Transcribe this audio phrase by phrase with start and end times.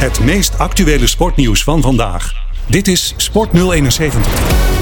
[0.00, 2.32] Het meest actuele sportnieuws van vandaag.
[2.66, 4.79] Dit is Sport 071.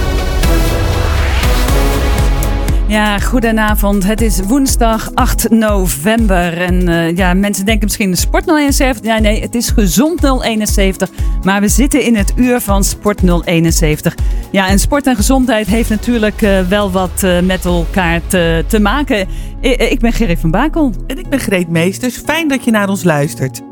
[2.88, 4.04] Ja, goedenavond.
[4.04, 6.61] Het is woensdag 8 november.
[6.61, 9.04] En uh, ja, mensen denken misschien Sport 071.
[9.04, 11.11] Ja, nee, het is Gezond 071.
[11.43, 14.15] Maar we zitten in het uur van Sport 071.
[14.51, 18.80] Ja, en sport en gezondheid heeft natuurlijk uh, wel wat uh, met elkaar te, te
[18.80, 19.29] maken.
[19.62, 20.93] I ik ben Gerrit van Bakel.
[21.07, 22.16] En ik ben Greet Meesters.
[22.16, 23.62] Fijn dat je naar ons luistert.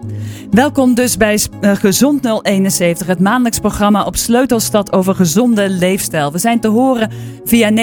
[0.51, 6.33] Welkom dus bij Gezond 071, het maandelijks programma op Sleutelstad over gezonde leefstijl.
[6.33, 7.11] We zijn te horen
[7.45, 7.77] via 99.6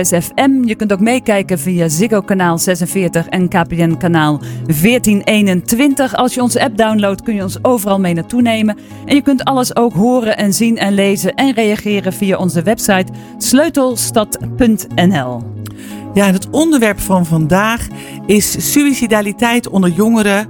[0.00, 0.43] FM.
[0.52, 6.16] Je kunt ook meekijken via Ziggo kanaal 46 en KPN kanaal 1421.
[6.16, 8.78] Als je onze app downloadt kun je ons overal mee naartoe nemen.
[9.06, 13.12] En je kunt alles ook horen en zien en lezen en reageren via onze website
[13.38, 15.42] sleutelstad.nl.
[16.14, 17.86] Ja, het onderwerp van vandaag
[18.26, 20.48] is suicidaliteit onder jongeren.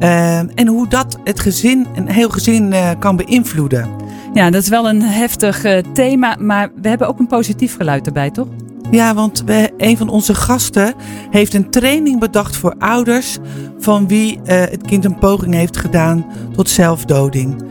[0.00, 3.88] Uh, en hoe dat het gezin, een heel gezin uh, kan beïnvloeden.
[4.32, 8.06] Ja, dat is wel een heftig uh, thema, maar we hebben ook een positief geluid
[8.06, 8.48] erbij, toch?
[8.90, 9.44] Ja, want
[9.76, 10.94] een van onze gasten
[11.30, 13.38] heeft een training bedacht voor ouders
[13.78, 17.62] van wie het kind een poging heeft gedaan tot zelfdoding.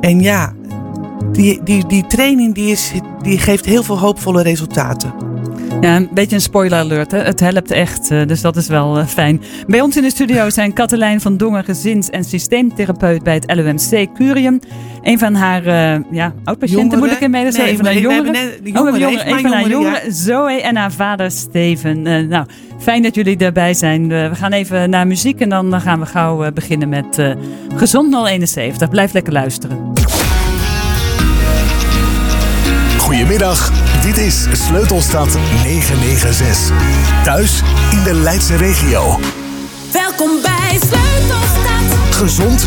[0.00, 0.52] En ja,
[1.32, 5.33] die, die, die training die is, die geeft heel veel hoopvolle resultaten.
[5.80, 7.10] Ja, een beetje een spoiler alert.
[7.10, 7.18] Hè?
[7.18, 9.42] Het helpt echt, eh, dus dat is wel uh, fijn.
[9.66, 14.08] Bij ons in de studio zijn Katelijn van Dongen, gezins- en systeemtherapeut bij het LUMC
[14.14, 14.60] Curium.
[15.02, 18.32] Een van haar uh, ja, oud-patiënten moet ik inmiddels nee, Een van haar jongeren.
[18.32, 19.32] Net, jongeren, oh, jongeren.
[19.32, 20.12] Een van haar jongeren, ja.
[20.12, 22.02] Zoe en haar vader Steven.
[22.28, 22.46] nou,
[22.78, 24.08] fijn dat jullie erbij zijn.
[24.08, 27.36] we gaan even naar muziek en dan gaan we gauw beginnen met
[27.76, 28.88] Gezond 071.
[28.88, 29.92] Blijf lekker luisteren.
[32.98, 33.72] Goedemiddag,
[34.04, 36.70] dit is Sleutelstad 996.
[37.22, 39.20] Thuis in de Leidse regio.
[39.92, 41.98] Welkom bij Sleutelstad.
[42.10, 42.60] Gezond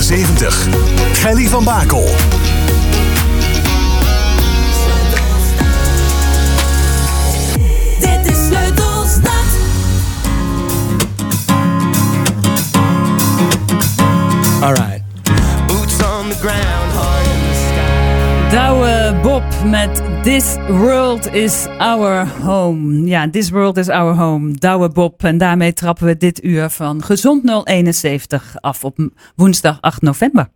[0.00, 0.68] 071.
[1.12, 2.04] Gelly van Bakel.
[8.00, 9.32] Dit is Sleutelstad.
[14.60, 15.02] All right.
[15.66, 18.56] Boots on the ground, heart in the sky.
[18.56, 23.06] Douwe Bob met This World is Our Home.
[23.06, 24.52] Ja, This World is Our Home.
[24.52, 25.24] Douwe Bob.
[25.24, 28.96] En daarmee trappen we dit uur van Gezond 071 af op
[29.36, 30.48] woensdag 8 november.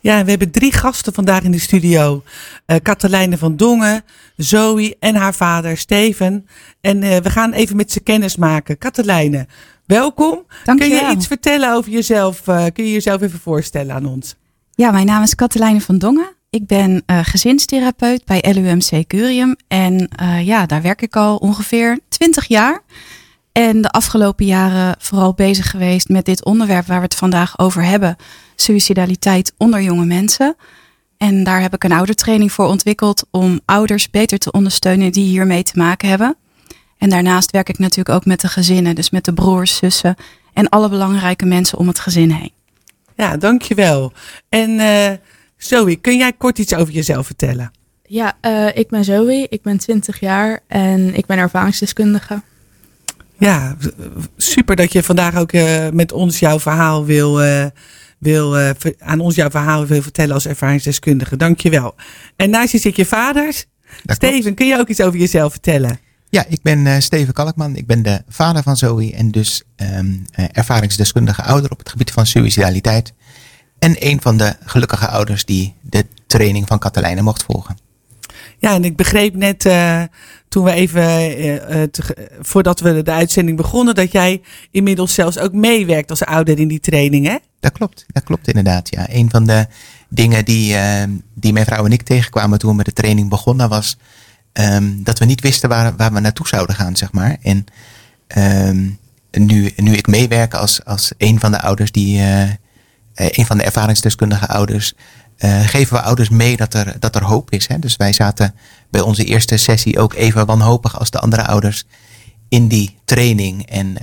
[0.00, 2.22] Ja, we hebben drie gasten vandaag in de studio.
[2.66, 4.02] Uh, Katelijne van Dongen,
[4.36, 6.46] Zoe en haar vader Steven.
[6.80, 8.78] En uh, we gaan even met ze kennis maken.
[8.78, 9.46] Katelijne,
[9.86, 10.44] welkom.
[10.64, 11.10] Dank Kun je, wel.
[11.12, 12.46] iets vertellen over jezelf?
[12.46, 14.36] Uh, kun je jezelf even voorstellen aan ons?
[14.74, 16.38] Ja, mijn naam is Katelijne van Dongen.
[16.50, 19.56] Ik ben uh, gezinstherapeut bij LUMC Curium.
[19.68, 22.82] En uh, ja, daar werk ik al ongeveer 20 jaar.
[23.52, 27.84] En de afgelopen jaren vooral bezig geweest met dit onderwerp waar we het vandaag over
[27.84, 28.16] hebben.
[28.54, 30.56] Suicidaliteit onder jonge mensen.
[31.16, 35.62] En daar heb ik een oudertraining voor ontwikkeld om ouders beter te ondersteunen die hiermee
[35.62, 36.36] te maken hebben.
[36.98, 40.14] En daarnaast werk ik natuurlijk ook met de gezinnen, dus met de broers, zussen
[40.52, 42.52] en alle belangrijke mensen om het gezin heen.
[43.16, 44.12] Ja, dankjewel.
[44.48, 45.10] En uh,
[45.62, 47.70] Zoe, kun jij kort iets over jezelf vertellen?
[48.02, 52.42] Ja, uh, ik ben Zoe, ik ben 20 jaar en ik ben ervaringsdeskundige.
[53.38, 53.76] Ja,
[54.36, 57.66] super dat je vandaag ook uh, met ons jouw verhaal wil, uh,
[58.18, 58.58] wil
[58.98, 61.36] aan ons jouw verhaal wil vertellen als ervaringsdeskundige.
[61.36, 61.94] Dankjewel.
[62.36, 63.66] En naast je zit je vaders.
[64.04, 64.56] Dat Steven, klopt.
[64.56, 65.98] kun je ook iets over jezelf vertellen?
[66.30, 67.76] Ja, ik ben uh, Steven Kalkman.
[67.76, 72.10] Ik ben de vader van Zoe en dus um, uh, ervaringsdeskundige ouder op het gebied
[72.10, 73.12] van suicidaliteit.
[73.80, 77.78] En een van de gelukkige ouders die de training van Katelijne mocht volgen.
[78.58, 80.02] Ja, en ik begreep net uh,
[80.48, 81.00] toen we even,
[81.90, 86.68] te, voordat we de uitzending begonnen, dat jij inmiddels zelfs ook meewerkt als ouder in
[86.68, 87.36] die training, hè?
[87.60, 88.90] Dat klopt, dat klopt inderdaad.
[88.90, 89.66] Ja, een van de
[90.08, 90.76] dingen die,
[91.34, 93.96] die mijn vrouw en ik tegenkwamen toen we met de training begonnen was
[94.52, 97.36] Um, dat we niet wisten waar, waar we naartoe zouden gaan, zeg maar.
[97.42, 97.64] En
[98.68, 98.98] um,
[99.30, 102.22] nu, nu ik meewerk als, als een van de ouders die,
[103.14, 104.94] een van de ervaringsdeskundige ouders,
[105.38, 107.68] uh, geven we ouders mee dat er, dat er hoop is.
[107.68, 107.78] Hè?
[107.78, 108.54] Dus wij zaten
[108.90, 111.84] bij onze eerste sessie ook even wanhopig als de andere ouders
[112.48, 113.66] in die training.
[113.66, 113.96] En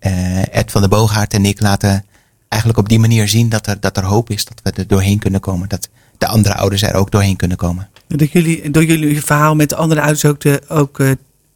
[0.00, 2.04] uh, Ed van de Boogaard en ik laten
[2.48, 5.18] eigenlijk op die manier zien dat er, dat er hoop is, dat we er doorheen
[5.18, 5.68] kunnen komen.
[5.68, 5.88] Dat
[6.18, 7.88] de andere ouders er ook doorheen kunnen komen.
[8.08, 10.98] Dat jullie door jullie verhaal met de andere ouders ook, de, ook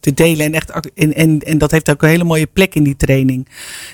[0.01, 0.45] te delen.
[0.45, 3.47] En, echt, en, en, en dat heeft ook een hele mooie plek in die training.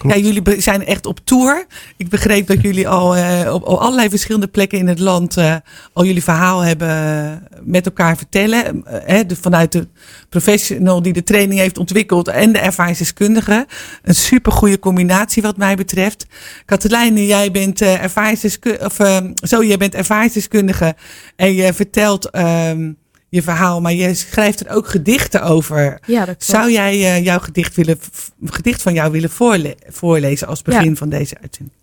[0.08, 1.66] Ja, jullie zijn echt op tour.
[1.98, 5.56] Ik begreep dat jullie al eh, op, op allerlei verschillende plekken in het land eh,
[5.94, 8.84] al jullie verhaal hebben eh, met elkaar vertellen.
[8.86, 9.88] Hè, de, vanuit de
[10.30, 13.68] professional die de training heeft ontwikkeld en de ervaringsdeskundige.
[14.04, 16.26] Een super goede combinatie wat mij betreft.
[16.66, 20.96] Katelijne, jij bent eh ervaringsdeskundige, of eh, zo, jij bent ervaringsdeskundige
[21.36, 22.92] en je vertelt ehm,
[23.30, 26.00] je verhaal, maar je schrijft er ook gedichten over.
[26.06, 26.44] Ja, dat klopt.
[26.44, 28.00] Zou jij eh, jouw gedicht, willen,
[28.46, 30.96] gedicht van jou willen voorle- voorlezen als begin Ja.
[30.96, 31.78] van deze uitzending?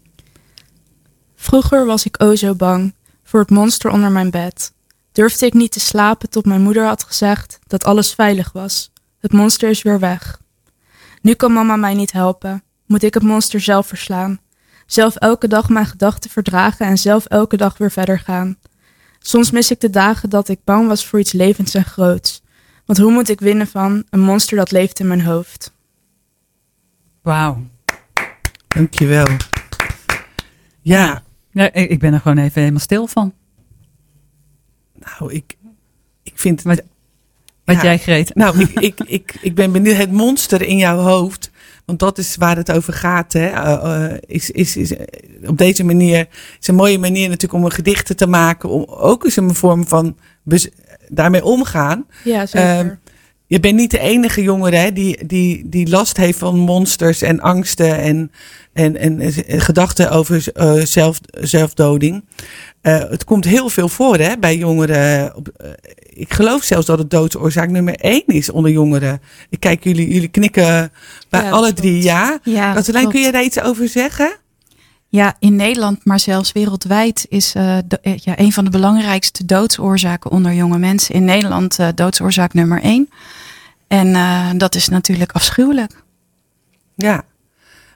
[1.37, 2.95] Vroeger was ik o zo bang
[3.25, 4.73] voor het monster onder mijn bed.
[5.13, 8.93] Durfde ik niet te slapen tot mijn moeder had gezegd dat alles veilig was.
[9.21, 10.41] Het monster is weer weg.
[11.23, 12.63] Nu kan mama mij niet helpen.
[12.87, 14.41] Moet ik het monster zelf verslaan.
[14.87, 18.57] Zelf elke dag mijn gedachten verdragen en zelf elke dag weer verder gaan.
[19.27, 22.43] Soms mis ik de dagen dat ik bang was voor iets levends en groots.
[22.85, 25.73] Want hoe moet ik winnen van een monster dat leeft in mijn hoofd?
[27.23, 27.63] Wauw.
[28.69, 29.27] Dankjewel.
[30.81, 33.33] Ja, Ja, ik ben er gewoon even helemaal stil van.
[34.95, 35.57] nou, ik,
[36.23, 36.77] ik vind het...
[36.77, 36.87] Wat,
[37.65, 37.83] wat Ja.
[37.83, 38.35] jij, Greet.
[38.35, 41.51] Nou, ik, ik, ik, ik ben benieuwd, het monster in jouw hoofd,
[41.85, 45.07] want dat is waar het over gaat, hè, eh, eh, is, is, is eh,
[45.49, 46.29] op deze manier,
[46.61, 49.87] is een mooie manier natuurlijk om een gedichten te maken, om, ook eens een vorm
[49.87, 50.17] van
[51.09, 52.07] daarmee omgaan.
[52.25, 52.69] Ja, zeker.
[52.69, 52.95] Ehm,
[53.47, 57.41] Je bent niet de enige jongere hè, die, die, die last heeft van monsters en
[57.41, 58.31] angsten en,
[58.73, 60.43] en, en, eh, gedachten over
[60.87, 62.25] zelf, zelfdoding.
[62.85, 65.33] Eh, het komt heel veel voor hè, bij jongeren.
[65.57, 65.71] Eh,
[66.09, 69.21] ik geloof zelfs dat het doodsoorzaak nummer één is onder jongeren.
[69.51, 70.93] Ik kijk jullie, jullie knikken
[71.29, 72.05] bij Ja, alle drie klopt.
[72.05, 72.39] ja.
[72.43, 74.37] Ja, Katelijn, kun jij daar iets over zeggen?
[75.09, 77.79] Ja, in Nederland, maar zelfs wereldwijd is eh,
[78.15, 83.09] ja, een van de belangrijkste doodsoorzaken onder jonge mensen in Nederland doodsoorzaak nummer één.
[83.89, 86.03] En dat is natuurlijk afschuwelijk.
[86.95, 87.25] Ja.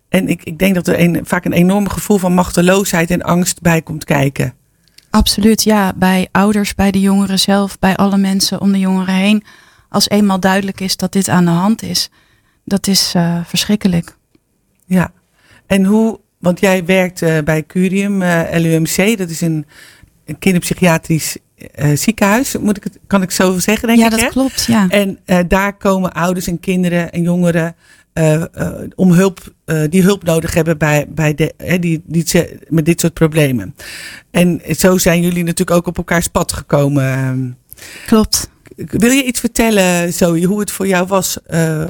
[0.09, 3.61] En ik, ik denk dat er een, vaak een enorm gevoel van machteloosheid en angst
[3.61, 4.58] bij komt kijken.
[5.19, 5.93] Absoluut, ja.
[5.97, 9.45] Bij ouders, bij de jongeren zelf, bij alle mensen om de jongeren heen.
[9.89, 12.11] Als eenmaal duidelijk is dat dit aan de hand is,
[12.65, 14.17] dat is eh, verschrikkelijk.
[14.87, 15.13] Ja,
[15.67, 19.67] en hoe, want jij werkt eh, bij Curium eh, LUMC, dat is een,
[20.25, 21.37] een kinderpsychiatrisch
[21.95, 24.11] ziekenhuis, moet ik het, kan ik zo zeggen, denk ja, ik.
[24.11, 24.29] dat hè?
[24.29, 24.65] klopt.
[24.65, 24.89] Ja.
[24.89, 25.19] En
[25.49, 27.77] daar komen ouders en kinderen en jongeren
[28.95, 32.85] om hulp, eh, die hulp nodig hebben bij, bij de, hè, die, die, ze- met
[32.85, 33.75] dit soort problemen.
[34.31, 37.05] En zo zijn jullie natuurlijk ook op elkaars pad gekomen.
[37.13, 37.51] ehm.
[38.07, 38.51] Klopt.
[38.77, 41.85] Wil je iets vertellen, Zoe, hoe het voor jou was eh,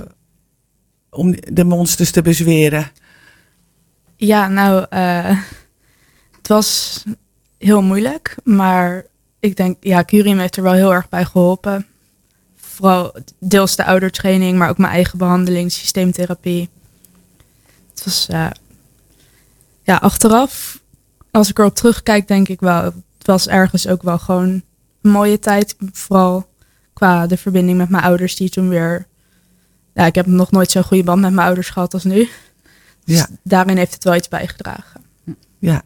[1.10, 2.90] om de monsters te bezweren?
[4.16, 5.38] Ja, nou, eh,
[6.36, 7.04] het was
[7.58, 9.04] heel moeilijk, maar
[9.40, 11.86] ik denk, ja, Curium heeft er wel heel erg bij geholpen.
[12.78, 16.68] Vooral deels de oudertraining, maar ook mijn eigen behandeling, systeemtherapie.
[17.90, 18.50] Het was, eh,
[19.82, 20.80] ja, achteraf,
[21.30, 22.94] als ik erop terugkijk, denk ik wel, het
[23.26, 24.62] was ergens ook wel gewoon
[25.02, 25.76] een mooie tijd.
[25.92, 26.48] Vooral
[26.92, 29.06] qua de verbinding met mijn ouders, die toen weer,
[29.94, 32.28] ja, ik heb nog nooit zo'n goede band met mijn ouders gehad als nu.
[33.04, 33.28] Dus Ja.
[33.42, 35.02] daarin heeft het wel iets bijgedragen.
[35.58, 35.82] Ja,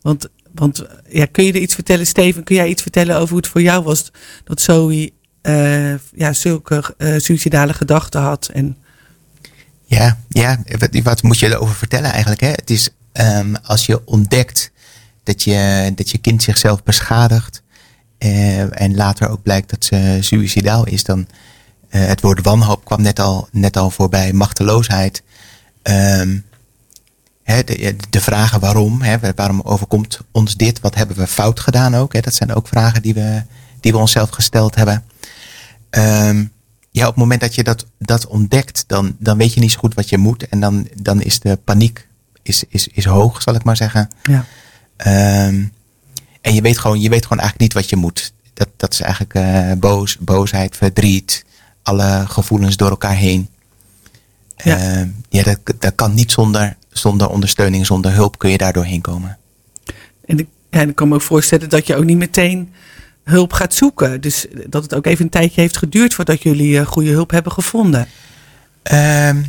[0.00, 2.44] want, want ja, kun je er iets vertellen, Steven?
[2.44, 4.10] Kun jij iets vertellen over hoe het voor jou was
[4.44, 8.48] dat Zoe eh, ja, zulke eh suicidale gedachten had?
[8.48, 8.76] En,
[9.84, 10.58] Ja, ja
[11.02, 12.40] wat, moet je erover vertellen eigenlijk?
[12.40, 12.48] Hè?
[12.48, 14.70] Het is ehm, als je ontdekt
[15.22, 17.62] dat je, dat je kind zichzelf beschadigt
[18.18, 21.26] eh, en later ook blijkt dat ze suicidaal is, dan
[21.88, 25.22] het woord wanhoop kwam net al, net al voorbij, machteloosheid.
[25.82, 26.38] Ehm,
[27.42, 31.94] hè, de, de vragen waarom, hè, waarom overkomt ons dit, wat hebben we fout gedaan
[31.94, 33.42] ook, hè, dat zijn ook vragen die we,
[33.80, 35.04] die we onszelf gesteld hebben.
[35.90, 36.44] Ehm,
[36.90, 39.78] ja, op het moment dat je dat, dat ontdekt, dan, dan weet je niet zo
[39.78, 40.48] goed wat je moet.
[40.48, 42.08] En dan, dan is de paniek
[42.42, 44.10] is, is, is hoog, zal ik maar zeggen.
[44.22, 44.44] ja.
[44.96, 45.64] Ehm,
[46.40, 48.32] en je weet, gewoon, je weet gewoon eigenlijk niet wat je moet.
[48.54, 51.44] Dat, dat is eigenlijk eh, boos, boosheid, verdriet,
[51.82, 53.48] alle gevoelens door elkaar heen.
[54.56, 54.78] Ja.
[54.78, 59.00] Ehm, ja, dat, dat kan niet zonder, zonder ondersteuning, zonder hulp kun je daar doorheen
[59.00, 59.38] komen.
[60.26, 62.72] En, ik, ja, en ik kan me ook voorstellen dat je ook niet meteen
[63.28, 64.20] hulp gaat zoeken.
[64.20, 67.52] Dus dat het ook even een tijdje heeft geduurd voordat jullie eh, goede hulp hebben
[67.52, 68.06] gevonden.
[68.82, 69.42] Ehm,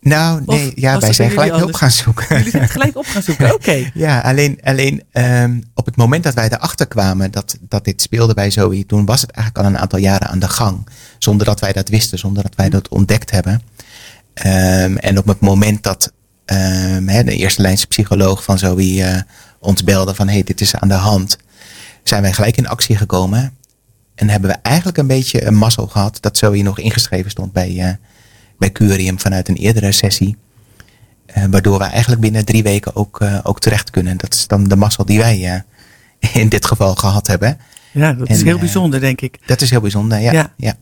[0.00, 2.36] nou, Of nee, ja, wij zijn gelijk hulp gaan zoeken.
[2.36, 3.90] Jullie zijn gelijk op gaan zoeken, oké.
[3.94, 8.34] Ja, alleen, alleen ehm, op het moment dat wij erachter kwamen dat, dat dit speelde
[8.34, 10.88] bij Zoe, toen was het eigenlijk al een aantal jaren aan de gang.
[11.18, 13.62] Zonder dat wij dat wisten, zonder dat wij dat ontdekt hebben.
[14.34, 16.12] Ehm, en op het moment dat
[16.44, 19.20] de eerste lijnse psycholoog van Zoe eh,
[19.58, 21.38] ons belde van hey, dit is aan de hand,
[22.08, 23.56] zijn wij gelijk in actie gekomen.
[24.14, 27.80] En hebben we eigenlijk een beetje een mazzel gehad dat Zoe nog ingeschreven stond bij,
[27.80, 27.94] eh,
[28.58, 30.36] bij Curium vanuit een eerdere sessie.
[31.26, 34.16] Eh, waardoor we eigenlijk binnen drie weken ook, eh, ook terecht kunnen.
[34.16, 35.64] Dat is dan de mazzel die wij
[36.32, 37.58] in dit geval gehad hebben.
[37.94, 39.38] Ja, dat is heel eh, bijzonder, denk ik.
[39.46, 40.32] Dat is heel bijzonder, ja.
[40.32, 40.52] Ja.
[40.56, 40.76] ja.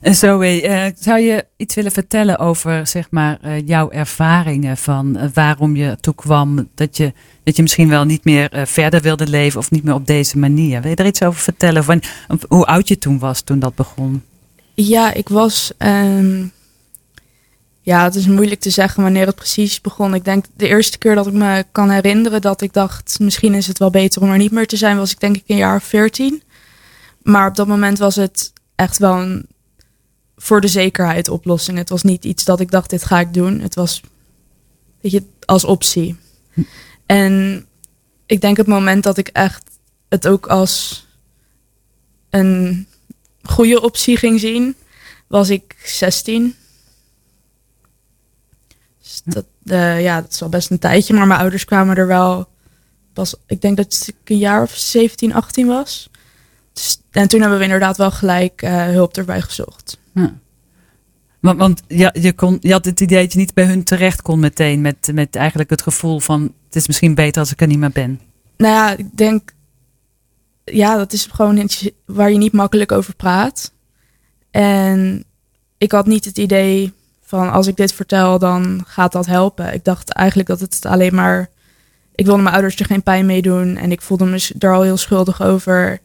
[0.00, 5.30] En Zoe, eh, zou je iets willen vertellen over zeg maar, eh, jouw ervaringen van
[5.34, 7.12] waarom je toe kwam dat je,
[7.44, 10.38] dat je misschien wel niet meer eh, verder wilde leven of niet meer op deze
[10.38, 10.80] manier?
[10.80, 11.84] Wil je er iets over vertellen?
[11.84, 12.02] Van,
[12.48, 14.22] hoe oud je toen was toen dat begon?
[14.74, 15.72] Ja, ik was.
[15.78, 16.44] ehm,
[17.86, 20.14] ja, het is moeilijk te zeggen wanneer het precies begon.
[20.14, 23.66] Ik denk de eerste keer dat ik me kan herinneren dat ik dacht, misschien is
[23.66, 25.76] het wel beter om er niet meer te zijn, was ik denk ik een jaar
[25.76, 26.42] of veertien.
[27.22, 29.46] Maar op dat moment was het echt wel een
[30.36, 31.78] voor de zekerheid oplossing.
[31.78, 33.60] Het was niet iets dat ik dacht, dit ga ik doen.
[33.60, 34.00] Het was,
[35.00, 36.16] weet je, als optie.
[37.06, 37.66] En
[38.26, 39.70] ik denk het moment dat ik echt
[40.08, 41.06] het ook als
[42.30, 42.86] een
[43.42, 44.74] goede optie ging zien,
[45.26, 46.54] was ik 16.
[49.26, 52.48] Dat, eh, ja, dat is al best een tijdje, maar mijn ouders kwamen er wel
[53.12, 56.10] pas, ik denk dat ik een jaar of 17, 18 was.
[56.72, 59.98] Dus, en toen hebben we inderdaad wel gelijk eh, hulp erbij gezocht.
[61.40, 64.22] Want, want ja, je, kon, je had het idee dat je niet bij hun terecht
[64.22, 67.66] kon meteen met, met eigenlijk het gevoel van het is misschien beter als ik er
[67.66, 68.20] niet meer ben.
[68.56, 69.54] Nou ja, ik denk,
[70.64, 73.72] ja, dat is gewoon iets waar je niet makkelijk over praat.
[74.50, 75.24] En
[75.78, 76.92] ik had niet het idee
[77.26, 79.74] van als ik dit vertel, dan gaat dat helpen.
[79.74, 81.48] Ik dacht eigenlijk dat het alleen maar.
[82.14, 84.82] Ik wilde mijn ouders er geen pijn mee doen en ik voelde me er al
[84.82, 86.00] heel schuldig over.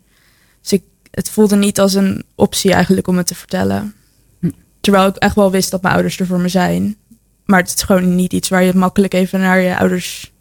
[0.62, 3.94] Dus ik, het voelde niet als een optie eigenlijk om het te vertellen.
[4.82, 6.96] Terwijl ik echt wel wist dat mijn ouders er voor me zijn.
[7.46, 10.32] Maar het is gewoon niet iets waar je makkelijk even naar je ouders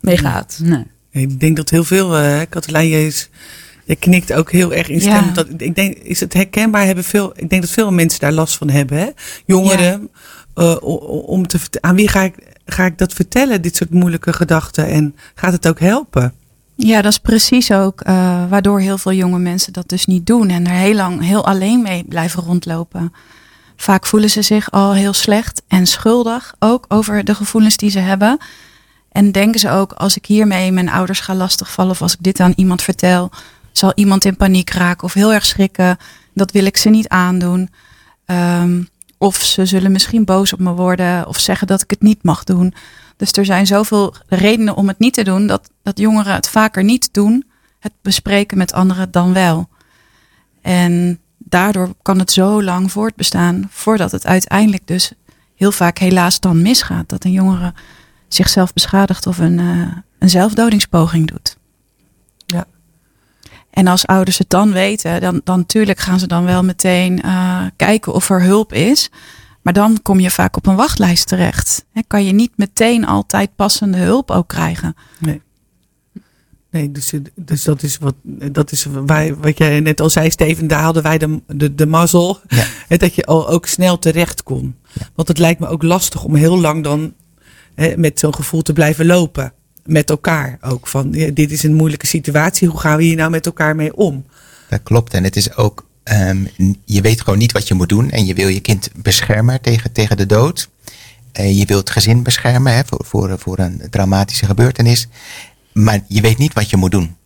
[0.00, 0.58] mee gaat.
[0.62, 0.86] Nee.
[1.10, 3.12] Ik denk dat heel veel, eh Katelijn,
[3.84, 5.24] je, knikt ook heel erg in stem.
[5.24, 5.30] Ja.
[5.34, 6.84] Dat, ik denk, is het herkenbaar?
[6.84, 8.98] Hebben veel, ik denk dat veel mensen daar last van hebben.
[8.98, 9.08] Hè?
[9.46, 10.08] Jongeren,
[10.54, 10.76] eh,
[11.26, 12.34] om te, aan wie ga ik,
[12.66, 14.86] ga ik dat vertellen, dit soort moeilijke gedachten?
[14.86, 16.34] En gaat het ook helpen?
[16.76, 18.14] Ja, dat is precies ook eh,
[18.48, 21.82] waardoor heel veel jonge mensen dat dus niet doen en er heel lang heel alleen
[21.82, 23.12] mee blijven rondlopen.
[23.76, 27.98] Vaak voelen ze zich al heel slecht en schuldig ook over de gevoelens die ze
[27.98, 28.38] hebben.
[29.12, 32.40] En denken ze ook, als ik hiermee mijn ouders ga lastigvallen of als ik dit
[32.40, 33.30] aan iemand vertel,
[33.72, 35.96] zal iemand in paniek raken of heel erg schrikken.
[36.34, 37.68] Dat wil ik ze niet aandoen.
[38.24, 38.82] Ehm,
[39.18, 42.44] of ze zullen misschien boos op me worden of zeggen dat ik het niet mag
[42.44, 42.74] doen.
[43.16, 46.84] Dus er zijn zoveel redenen om het niet te doen, dat, dat jongeren het vaker
[46.84, 47.44] niet doen,
[47.78, 49.68] het bespreken met anderen dan wel.
[50.62, 55.12] En daardoor kan het zo lang voortbestaan, voordat het uiteindelijk dus
[55.54, 57.08] heel vaak helaas dan misgaat.
[57.08, 57.74] Dat een jongere
[58.28, 61.51] zichzelf beschadigt of een, eh, een zelfdodingspoging doet.
[63.72, 67.64] En als ouders het dan weten, dan, dan natuurlijk gaan ze dan wel meteen eh,
[67.76, 69.10] kijken of er hulp is.
[69.62, 71.84] Maar dan kom je vaak op een wachtlijst terecht.
[71.92, 74.94] Hè, kan je niet meteen altijd passende hulp ook krijgen.
[76.70, 78.14] Nee, dus, dus dat is wat,
[78.52, 80.66] dat is waar, wat jij net al zei, Steven.
[80.66, 82.40] Daar hadden wij de, de, de mazzel.
[82.48, 82.66] Ja.
[82.96, 84.76] Dat je al ook snel terecht kon.
[85.14, 87.14] Want het lijkt me ook lastig om heel lang dan
[87.74, 89.52] hè, met zo'n gevoel te blijven lopen.
[89.84, 90.86] Met elkaar ook.
[90.86, 92.68] Van ja, dit is een moeilijke situatie.
[92.68, 94.24] Hoe gaan we hier nou met elkaar mee om?
[94.68, 95.14] Dat klopt.
[95.14, 96.44] En het is ook, ehm,
[96.84, 98.10] je weet gewoon niet wat je moet doen.
[98.10, 100.68] En je wil je kind beschermen tegen, tegen de dood.
[101.32, 105.08] Eh, je wilt het gezin beschermen hè, voor, voor, voor een traumatische gebeurtenis.
[105.72, 107.16] Maar je weet niet wat je moet doen.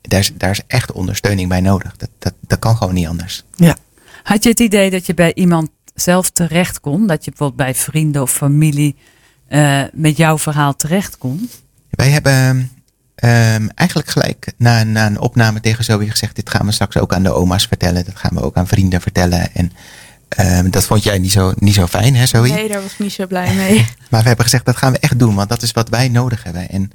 [0.00, 1.96] Daar is, daar is echt ondersteuning bij nodig.
[1.96, 3.44] Dat, dat, dat kan gewoon niet anders.
[3.54, 3.76] Ja.
[4.22, 7.06] Had je het idee dat je bij iemand zelf terecht kon?
[7.06, 8.96] Dat je bijvoorbeeld bij vrienden of familie
[9.48, 11.50] eh, met jouw verhaal terecht kon?
[11.96, 12.70] Wij hebben
[13.14, 16.36] ehm, eigenlijk gelijk na, na een opname tegen Zoe gezegd...
[16.36, 18.04] dit gaan we straks ook aan de oma's vertellen.
[18.04, 19.54] Dat gaan we ook aan vrienden vertellen.
[19.54, 19.72] En
[20.28, 22.48] ehm, dat vond jij niet zo, niet zo fijn, hè Zoe?
[22.48, 23.74] Nee, daar was ik niet zo blij mee.
[24.10, 26.42] Maar we hebben gezegd, dat gaan we echt doen, want dat is wat wij nodig
[26.42, 26.68] hebben.
[26.68, 26.90] En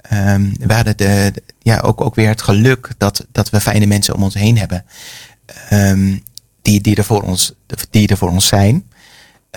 [0.00, 3.86] ehm, we hadden de, de- ja, ook, ook weer het geluk dat, dat we fijne
[3.86, 4.84] mensen om ons heen hebben.
[6.62, 7.54] die, die, er voor ons,
[7.90, 8.88] die er voor ons zijn.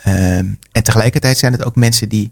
[0.03, 2.31] En tegelijkertijd zijn het ook mensen die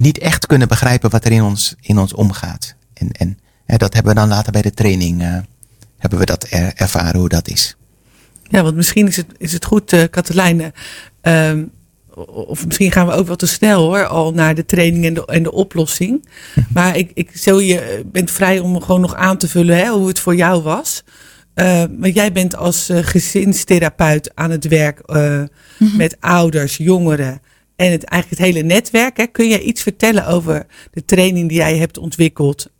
[0.00, 2.74] niet echt kunnen begrijpen wat er in ons, in ons omgaat.
[2.94, 5.36] En, en hè, dat hebben we dan later bij de training, eh,
[5.98, 7.76] hebben we dat er- ervaren hoe dat is.
[8.42, 10.72] Ja, want misschien is het, is het goed, eh Katelijne.
[11.20, 11.64] ehm,
[12.26, 15.26] of misschien gaan we ook wel te snel hoor, al naar de training en de,
[15.26, 16.28] en de oplossing.
[16.74, 20.08] Maar ik, ik zo je bent vrij om gewoon nog aan te vullen hè, hoe
[20.08, 21.02] het voor jou was.
[21.54, 25.42] Eh, maar jij bent als eh, gezinstherapeut aan het werk eh,
[25.78, 27.40] met ouders, jongeren
[27.80, 29.16] en het, eigenlijk het hele netwerk.
[29.16, 29.26] Hè.
[29.26, 32.70] Kun jij iets vertellen over de training die jij hebt ontwikkeld?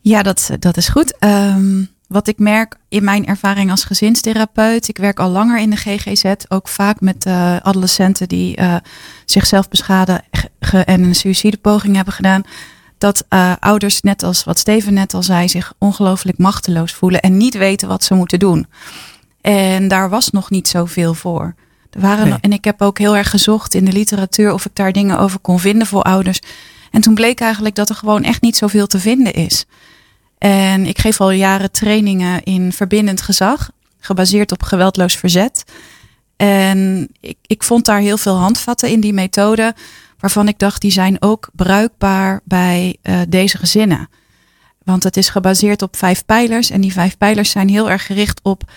[0.00, 1.18] Ja, dat, dat is goed.
[1.18, 4.88] Ehm, wat ik merk in mijn ervaring als gezinstherapeut.
[4.88, 6.34] Ik werk al langer in de GGZ.
[6.48, 8.76] Ook vaak met uh, adolescenten die uh,
[9.24, 10.22] zichzelf beschaden
[10.84, 12.42] en een suïcidepoging hebben gedaan.
[12.98, 17.36] Dat uh, ouders, net als wat Steven net al zei, zich ongelooflijk machteloos voelen en
[17.36, 18.66] niet weten wat ze moeten doen.
[19.40, 21.54] En daar was nog niet zoveel voor.
[21.90, 22.38] Er waren nee.
[22.40, 25.38] en ik heb ook heel erg gezocht in de literatuur of ik daar dingen over
[25.38, 26.40] kon vinden voor ouders.
[26.90, 29.66] En toen bleek eigenlijk dat er gewoon echt niet zoveel te vinden is.
[30.38, 35.64] En ik geef al jaren trainingen in verbindend gezag, gebaseerd op geweldloos verzet.
[36.36, 39.74] En ik, ik vond daar heel veel handvatten in die methode,
[40.18, 44.08] waarvan ik dacht die zijn ook bruikbaar bij uh, deze gezinnen.
[44.84, 48.40] Want het is gebaseerd op vijf pijlers en die vijf pijlers zijn heel erg gericht
[48.42, 48.70] op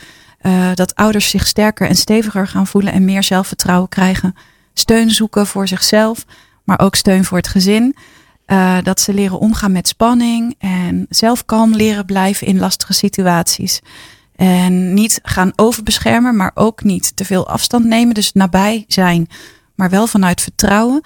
[0.45, 4.35] uh, dat ouders zich sterker en steviger gaan voelen en meer zelfvertrouwen krijgen.
[4.73, 6.25] Steun zoeken voor zichzelf,
[6.63, 7.95] maar ook steun voor het gezin.
[8.47, 13.79] Uh, dat ze leren omgaan met spanning en zelf kalm leren blijven in lastige situaties.
[14.35, 18.13] En niet gaan overbeschermen, maar ook niet te veel afstand nemen.
[18.13, 19.27] Dus nabij zijn,
[19.75, 21.01] maar wel vanuit vertrouwen.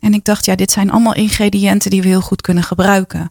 [0.00, 3.30] En ik dacht, ja, dit zijn allemaal ingrediënten die we heel goed kunnen gebruiken.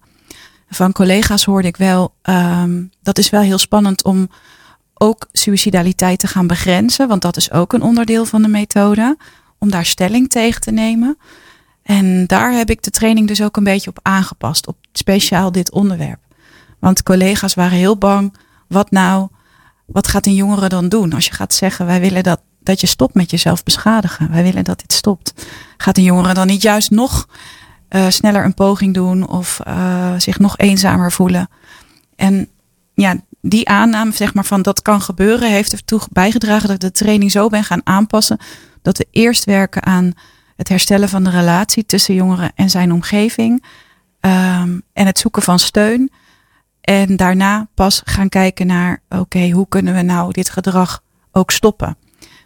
[0.70, 4.30] Van collega's hoorde ik wel, um, dat is wel heel spannend om
[5.01, 7.08] ook suicidaliteit te gaan begrenzen.
[7.08, 9.18] Want dat is ook een onderdeel van de methode.
[9.58, 11.18] Om daar stelling tegen te nemen.
[11.84, 14.68] En daar heb ik de training dus ook een beetje op aangepast.
[14.68, 16.20] Op speciaal dit onderwerp.
[16.79, 18.34] Want collega's waren heel bang.
[18.68, 19.27] Wat nou?
[19.86, 21.13] Wat gaat een jongere dan doen?
[21.13, 24.32] Als je gaat zeggen, wij willen dat, dat je stopt met jezelf beschadigen.
[24.32, 25.46] Wij willen dat dit stopt.
[25.77, 27.27] Gaat een jongere dan niet juist nog
[27.89, 29.27] uh, sneller een poging doen?
[29.27, 31.50] Of uh, zich nog eenzamer voelen?
[32.15, 32.50] En
[32.94, 36.91] ja, die aanname zeg maar, van dat kan gebeuren, heeft ertoe bijgedragen dat ik de
[36.91, 38.38] training zo ben gaan aanpassen.
[38.81, 40.13] Dat we eerst werken aan
[40.55, 43.63] het herstellen van de relatie tussen jongeren en zijn omgeving.
[44.22, 46.12] Um, en het zoeken van steun.
[46.81, 51.98] En daarna pas gaan kijken naar, oké, hoe kunnen we nou dit gedrag ook stoppen?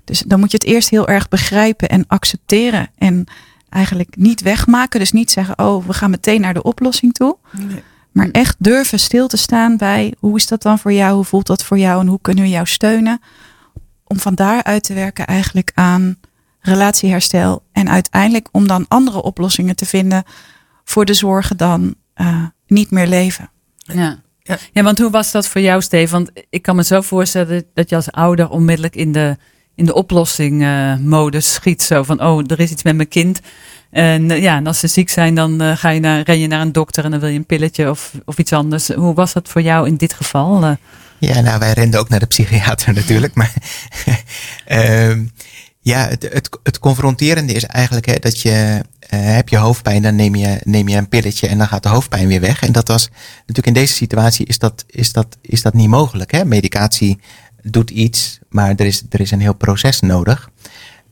[0.04, 2.90] Dus dan moet je het eerst heel erg begrijpen en accepteren.
[2.98, 3.26] En
[3.70, 5.00] eigenlijk niet wegmaken.
[5.00, 7.38] Dus niet zeggen, oh, we gaan meteen naar de oplossing toe.
[7.52, 7.84] Nee.
[8.14, 11.16] Maar echt durven stil te staan bij hoe is dat dan voor jou?
[11.16, 12.02] Hoe voelt dat voor jou?
[12.02, 13.22] En hoe kunnen we jou steunen?
[14.04, 16.18] Om van daaruit te werken eigenlijk aan
[16.60, 17.64] relatieherstel.
[17.72, 20.24] En uiteindelijk om dan andere oplossingen te vinden
[20.84, 23.50] voor de zorgen dan uh, niet meer leven.
[23.78, 24.22] Ja.
[24.40, 24.58] Ja.
[24.72, 26.12] ja, want hoe was dat voor jou, Steven?
[26.12, 29.38] Want ik kan me zo voorstellen dat je als ouder onmiddellijk in de,
[29.76, 31.82] in de oplossing uh, modus schiet.
[31.82, 33.40] Zo van, oh, er is iets met mijn kind.
[33.94, 36.48] En uh, ja, en als ze ziek zijn, dan uh, ga je naar, ren je
[36.48, 38.88] naar een dokter en dan wil je een pilletje of, of iets anders.
[38.88, 40.64] Hoe was dat voor jou in dit geval?
[40.64, 40.72] Uh,
[41.20, 43.34] ja, nou, wij renden ook naar de psychiater natuurlijk.
[43.34, 43.54] Maar
[44.66, 45.26] ehm,
[45.80, 48.82] ja, het, het, confronterende is eigenlijk hè, dat je
[49.16, 52.28] heb je hoofdpijn, dan neem je, neem je een pilletje en dan gaat de hoofdpijn
[52.28, 52.64] weer weg.
[52.64, 56.32] En dat was natuurlijk in deze situatie is dat, is dat, is dat niet mogelijk.
[56.32, 56.46] Hè?
[56.46, 57.20] Medicatie
[57.62, 60.50] doet iets, maar er is, er is een heel proces nodig.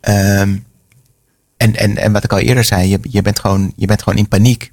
[0.01, 0.65] Um,
[1.61, 4.19] en, en, en wat ik al eerder zei, je, je, bent, gewoon, je bent gewoon
[4.19, 4.71] in paniek.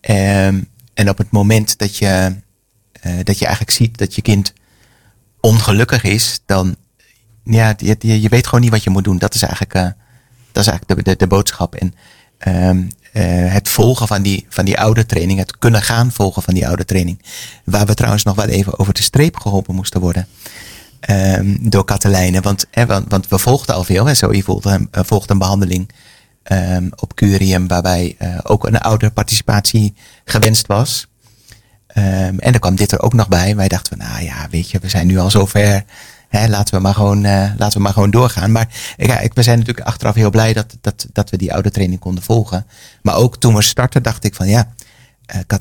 [0.00, 2.34] Um, en op het moment dat je,
[3.06, 4.52] uh, dat je eigenlijk ziet dat je kind
[5.40, 6.76] ongelukkig is, dan
[7.44, 9.18] ja, je, je weet gewoon niet wat je moet doen.
[9.18, 9.82] Dat is eigenlijk, uh,
[10.52, 11.74] dat is eigenlijk de, de, de boodschap.
[11.74, 11.94] En
[12.68, 16.54] um, uh, het volgen van die, van die oude training, het kunnen gaan volgen van
[16.54, 17.22] die oude training.
[17.64, 20.26] Waar we trouwens nog wel even over de streep geholpen moesten worden.
[21.10, 22.40] Um, door Katelijne.
[22.40, 22.66] Want,
[23.08, 24.14] want, we volgden al veel.
[24.14, 25.90] Zo, volgde, uh, volgde een behandeling
[26.52, 31.06] um, op Curium, waarbij uh, ook een ouderparticipatie gewenst was.
[31.94, 32.04] Um,
[32.38, 33.56] en dan kwam dit er ook nog bij.
[33.56, 35.84] Wij dachten nou ja, weet je, we zijn nu al zover.
[36.28, 38.52] Hè, laten, we maar gewoon, uh, laten we maar gewoon doorgaan.
[38.52, 41.70] Maar ja, ik, we zijn natuurlijk achteraf heel blij dat, dat, dat we die oude
[41.70, 42.66] training konden volgen.
[43.02, 44.72] Maar ook toen we startten, dacht ik van ja,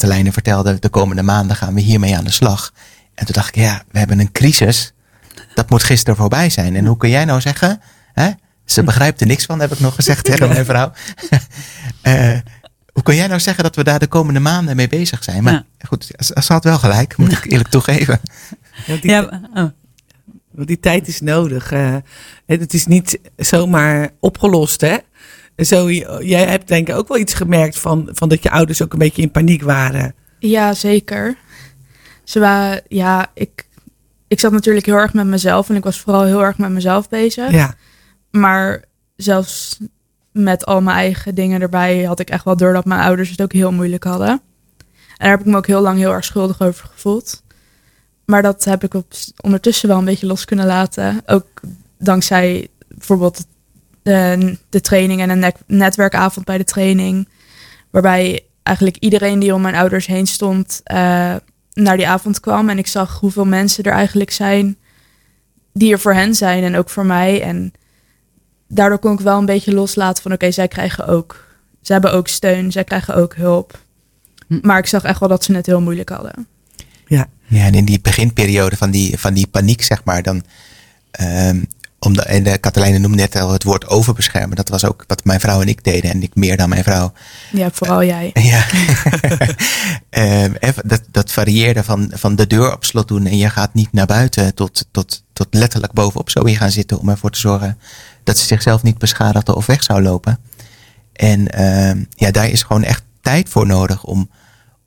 [0.03, 2.73] uh, vertelde, de komende maanden gaan we hiermee aan de slag.
[3.13, 4.93] En toen dacht ik, ja, we hebben een crisis.
[5.57, 6.75] Dat moet gisteren voorbij zijn.
[6.75, 7.81] En hoe kun jij nou zeggen,
[8.13, 8.29] hè,
[8.65, 10.91] ze begrijpt er niks van, heb ik nog gezegd tegen mijn vrouw.
[12.03, 12.37] uh,
[12.93, 15.43] hoe kun jij nou zeggen dat we daar de komende maanden mee bezig zijn?
[15.43, 15.65] Maar ja.
[15.87, 18.19] goed, ze had wel gelijk, moet ik eerlijk toegeven.
[18.85, 20.65] Ja, die, ja, oh.
[20.65, 21.71] die tijd is nodig.
[21.71, 21.95] Uh,
[22.45, 24.97] het is niet zomaar opgelost, hè?
[25.57, 25.91] Zo,
[26.21, 28.99] jij hebt denk ik ook wel iets gemerkt van, van dat je ouders ook een
[28.99, 30.15] beetje in paniek waren.
[30.39, 31.37] Ja, zeker.
[32.23, 33.66] Ze waren, ja, ik,
[34.27, 37.09] ik zat natuurlijk heel erg met mezelf en ik was vooral heel erg met mezelf
[37.09, 37.51] bezig.
[37.51, 37.75] Ja.
[38.31, 38.83] Maar
[39.15, 39.79] zelfs
[40.31, 43.41] met al mijn eigen dingen erbij had ik echt wel door dat mijn ouders het
[43.41, 44.29] ook heel moeilijk hadden.
[44.29, 44.39] En
[45.17, 47.43] daar heb ik me ook heel lang heel erg schuldig over gevoeld.
[48.25, 51.21] Maar dat heb ik op, ondertussen wel een beetje los kunnen laten.
[51.25, 51.47] Ook
[51.97, 53.45] dankzij bijvoorbeeld
[54.01, 57.29] de, de training en een net, netwerkavond bij de training.
[57.89, 61.35] Waarbij eigenlijk iedereen die om mijn ouders heen stond, uh,
[61.77, 64.77] naar die avond kwam en ik zag hoeveel mensen er eigenlijk zijn
[65.73, 67.41] die er voor hen zijn en ook voor mij.
[67.41, 67.71] En
[68.67, 71.45] daardoor kon ik wel een beetje loslaten van oké, zij krijgen ook,
[71.81, 73.79] ze hebben ook steun, zij krijgen ook hulp.
[74.47, 74.59] Hm.
[74.61, 76.47] Maar ik zag echt wel dat ze het heel moeilijk hadden.
[77.07, 77.27] Ja.
[77.49, 80.43] Ja, en in die beginperiode van die, van die paniek, zeg maar, dan.
[81.11, 81.63] ehm
[81.99, 84.55] om de, en de Katelijne noemde net al het woord overbeschermen.
[84.55, 86.11] Dat was ook wat mijn vrouw en ik deden.
[86.11, 87.13] En ik meer dan mijn vrouw.
[87.51, 88.31] Ja, vooral jij.
[88.41, 88.65] Ja.
[90.09, 93.25] Ehm, even dat, dat varieerde van, van de deur op slot doen.
[93.25, 96.99] En je gaat niet naar buiten tot, tot, tot letterlijk bovenop zo gaan zitten.
[96.99, 97.77] Om ervoor te zorgen
[98.23, 100.39] dat ze zichzelf niet beschadigde of weg zou lopen.
[101.13, 104.29] En ehm, ja, daar is gewoon echt tijd voor nodig om,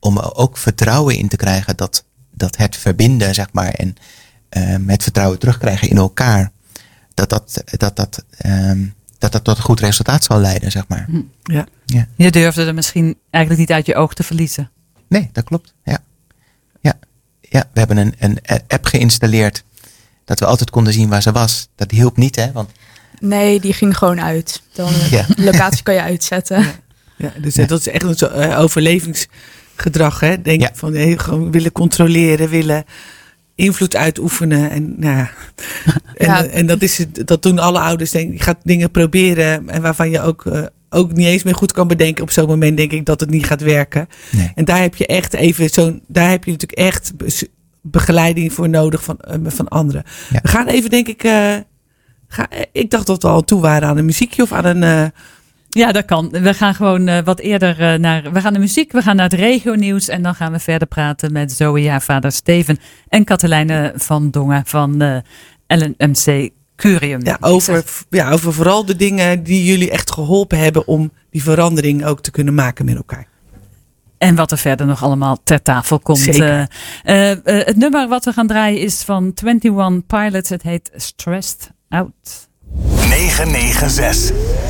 [0.00, 3.94] om ook vertrouwen in te krijgen dat, dat het verbinden, zeg maar, en
[4.48, 6.52] ehm, het vertrouwen terugkrijgen in elkaar,
[7.28, 8.86] dat dat, dat, dat, ehm,
[9.18, 11.08] dat dat tot een goed resultaat zal leiden, zeg maar.
[11.42, 11.66] Ja.
[11.84, 12.06] Ja.
[12.16, 14.70] Je durfde er misschien eigenlijk niet uit je oog te verliezen.
[15.08, 15.74] Nee, dat klopt.
[15.84, 15.98] Ja.
[16.80, 16.94] Ja.
[17.40, 19.64] ja, we hebben een, een app geïnstalleerd
[20.24, 21.68] dat we altijd konden zien waar ze was.
[21.74, 22.52] Dat hielp niet, hè?
[22.52, 22.70] Want
[23.20, 24.62] Nee, die ging gewoon uit.
[24.72, 25.26] Dan, Ja.
[25.36, 26.66] De locatie kan je uitzetten.
[27.16, 30.20] Ja, dus dat is echt een zo, eh, overlevingsgedrag.
[30.20, 30.42] Hè?
[30.42, 32.84] Denk van eh, gewoon willen controleren, willen
[33.60, 34.70] invloed uitoefenen.
[34.70, 35.30] En, nou, ja.
[36.14, 36.44] en, Ja.
[36.44, 38.10] en dat, is het, dat doen alle ouders.
[38.10, 38.38] Denk, ik.
[38.38, 41.88] je gaat dingen proberen en waarvan je ook, eh, ook niet eens meer goed kan
[41.88, 42.22] bedenken.
[42.22, 44.08] Op zo'n moment denk ik dat het niet gaat werken.
[44.30, 44.52] Nee.
[44.54, 47.48] En daar heb je echt even zo'n, daar heb je natuurlijk echt be-
[47.82, 50.02] begeleiding voor nodig van, eh, van anderen.
[50.30, 50.38] Ja.
[50.42, 51.22] We gaan even, denk ik.
[51.24, 51.54] eh,
[52.28, 55.12] ga, ik dacht dat we al toe waren aan een muziekje of aan een.
[55.70, 56.30] Ja, dat kan.
[56.30, 58.32] We gaan gewoon eh, wat eerder eh, naar.
[58.32, 60.08] We gaan de muziek, we gaan naar het regionieuws.
[60.08, 62.78] En dan gaan we verder praten met Zoe, haar vader Steven.
[63.08, 65.16] En Katelijne van Dongen van eh
[65.66, 67.24] LNMC Curium.
[67.24, 72.04] Ja, over, ja, over vooral de dingen die jullie echt geholpen hebben om die verandering
[72.04, 73.26] ook te kunnen maken met elkaar.
[74.18, 76.18] En wat er verder nog allemaal ter tafel komt.
[76.18, 76.70] Zeker.
[77.02, 80.48] Eh, het nummer wat we gaan draaien is van 21 Pilots.
[80.48, 82.48] Het heet Stressed Out.
[83.08, 84.69] 996.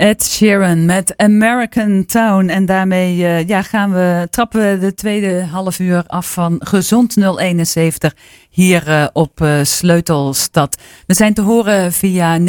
[0.00, 2.48] Ed Sheeran met American Town.
[2.48, 7.16] En daarmee eh, ja, gaan we, trappen we de tweede half uur af van Gezond
[7.16, 8.14] 071
[8.50, 10.80] hier eh, op eh, Sleutelstad.
[11.06, 12.44] We zijn te horen via 99.6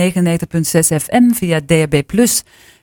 [0.80, 2.02] FM, via DAB+,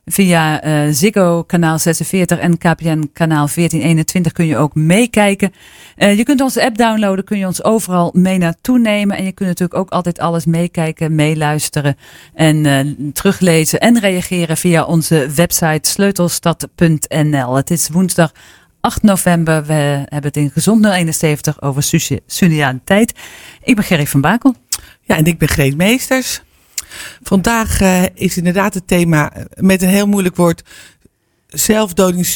[0.09, 5.53] via eh, Ziggo kanaal 46 en KPN kanaal 1421 kun je ook meekijken.
[5.97, 9.17] Eh, je kunt onze app downloaden, kun je ons overal mee naartoe nemen.
[9.17, 11.97] En je kunt natuurlijk ook altijd alles meekijken, meeluisteren
[12.35, 17.55] en eh, teruglezen en reageren via onze website sleutelstad.nl.
[17.55, 18.33] Het is woensdag
[18.81, 19.65] 8 november.
[19.65, 19.73] We
[20.05, 23.13] hebben het in Gezond 071 over suci- suicidaliteit.
[23.63, 24.55] Ik ben Gerry van Bakel.
[25.03, 26.43] Ja, en ik ben Greet Meesters.
[27.23, 30.63] Vandaag eh, is inderdaad het thema eh, met een heel moeilijk woord
[31.47, 32.27] zelfdoding,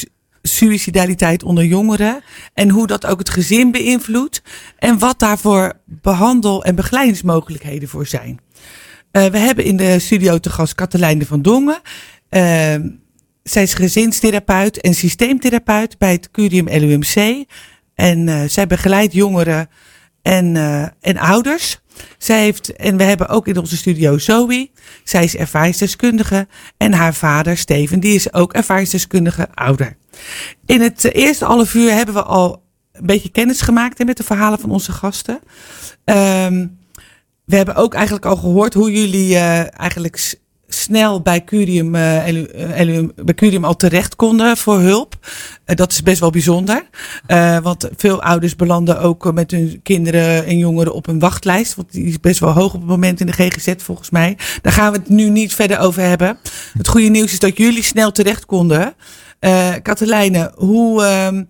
[0.42, 2.20] suicidaliteit onder jongeren.
[2.54, 4.42] En hoe dat ook het gezin beïnvloedt.
[4.78, 8.40] En wat daarvoor behandel- en begeleidingsmogelijkheden voor zijn.
[9.10, 11.80] Eh, we hebben in de studio te gast Katelijne van Dongen.
[12.28, 12.74] Eh,
[13.42, 17.44] zij is gezinstherapeut en systeemtherapeut bij het Curium LUMC.
[17.94, 19.68] En zij begeleidt jongeren
[20.22, 20.56] en,
[21.00, 21.81] en ouders.
[22.18, 24.70] Zij heeft, en we hebben ook in onze studio Zoe.
[25.04, 26.46] Zij is ervaringsdeskundige.
[26.76, 29.96] En haar vader Steven, die is ook ervaringsdeskundige ouder.
[30.66, 34.58] In het eerste half uur hebben we al een beetje kennis gemaakt met de verhalen
[34.58, 35.40] van onze gasten.
[36.04, 36.66] Ehm,
[37.44, 40.40] we hebben ook eigenlijk al gehoord hoe jullie eh, eigenlijk
[40.74, 41.96] snel bij Curium,
[42.78, 45.18] LUM bij Curium al terecht konden voor hulp.
[45.64, 46.88] Eh, dat is best wel bijzonder.
[47.26, 51.74] Eh, want veel ouders belanden ook met hun kinderen en jongeren op een wachtlijst.
[51.74, 54.36] Want die is best wel hoog op het moment in de GGZ volgens mij.
[54.62, 56.38] Daar gaan we het nu niet verder over hebben.
[56.78, 58.94] Het goede nieuws is dat jullie snel terecht konden.
[59.82, 61.44] Katelijne, hoe, ehm,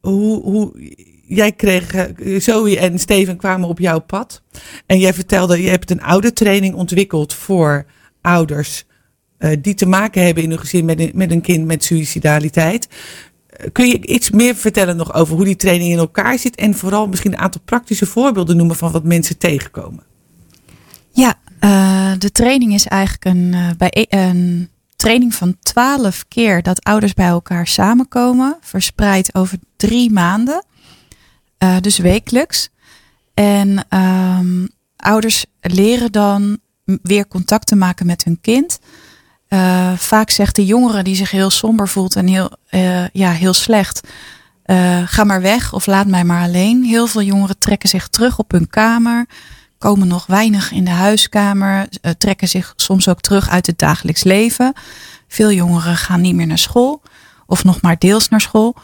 [0.00, 0.72] hoe, hoe,
[1.26, 4.42] jij kreeg, Zoe en Steven kwamen op jouw pad.
[4.86, 7.86] En jij vertelde, je hebt een oudertraining ontwikkeld voor
[8.22, 8.84] ouders
[9.42, 12.88] eh, die te maken hebben in hun gezin met een, met een kind met suicidaliteit.
[13.46, 16.56] Eh, Kun je iets meer vertellen nog over hoe die training in elkaar zit?
[16.56, 20.02] En vooral misschien een aantal praktische voorbeelden noemen van wat mensen tegenkomen.
[21.10, 27.14] Ja, eh, de training is eigenlijk een, bij, een training van twaalf keer dat ouders
[27.14, 30.64] bij elkaar samenkomen, verspreid over drie maanden,
[31.80, 32.70] dus wekelijks.
[33.34, 36.58] En ehm, ouders leren dan
[37.02, 38.78] weer contact te maken met hun kind.
[39.48, 43.54] Eh, vaak zegt de jongere die zich heel somber voelt en heel, eh, ja, heel
[43.54, 44.00] slecht.
[44.62, 46.84] eh, ga maar weg of laat mij maar alleen.
[46.84, 49.26] Heel veel jongeren trekken zich terug op hun kamer
[49.78, 54.72] komen nog weinig in de huiskamer, trekken zich soms ook terug uit het dagelijks leven.
[55.28, 57.02] Veel jongeren gaan niet meer naar school
[57.46, 58.76] of nog maar deels naar school.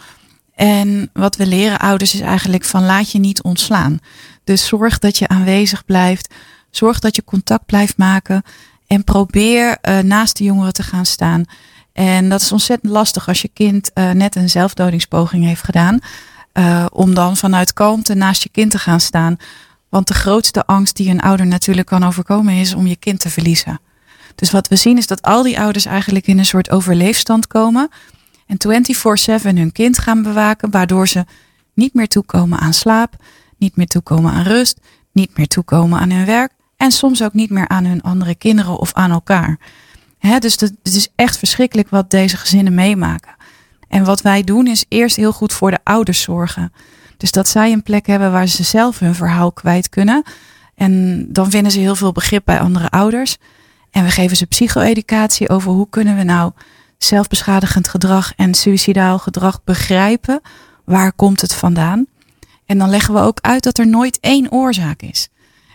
[0.54, 3.98] En wat we leren ouders is eigenlijk van laat je niet ontslaan.
[4.44, 6.34] Dus zorg dat je aanwezig blijft.
[6.70, 8.42] Zorg dat je contact blijft maken.
[8.86, 11.44] En probeer uh, naast de jongeren te gaan staan.
[11.92, 15.98] En dat is ontzettend lastig als je kind uh, net een zelfdodingspoging heeft gedaan.
[16.52, 19.36] Uh, om dan vanuit kalmte naast je kind te gaan staan.
[19.88, 23.30] Want de grootste angst die een ouder natuurlijk kan overkomen is om je kind te
[23.30, 23.80] verliezen.
[24.34, 27.88] Dus wat we zien is dat al die ouders eigenlijk in een soort overleefstand komen.
[28.46, 31.24] En 24/7 hun kind gaan bewaken, waardoor ze
[31.74, 33.14] niet meer toekomen aan slaap,
[33.56, 34.80] niet meer toekomen aan rust,
[35.12, 38.78] niet meer toekomen aan hun werk en soms ook niet meer aan hun andere kinderen
[38.78, 39.58] of aan elkaar.
[40.38, 43.36] Dus het is echt verschrikkelijk wat deze gezinnen meemaken.
[43.88, 46.72] En wat wij doen is eerst heel goed voor de ouders zorgen.
[47.16, 50.22] Dus dat zij een plek hebben waar ze zelf hun verhaal kwijt kunnen.
[50.74, 53.36] En dan vinden ze heel veel begrip bij andere ouders.
[53.90, 56.52] En we geven ze psycho-educatie over hoe kunnen we nou
[56.98, 60.40] zelfbeschadigend gedrag en suicidaal gedrag begrijpen.
[60.84, 62.06] Waar komt het vandaan?
[62.66, 65.28] En dan leggen we ook uit dat er nooit één oorzaak is.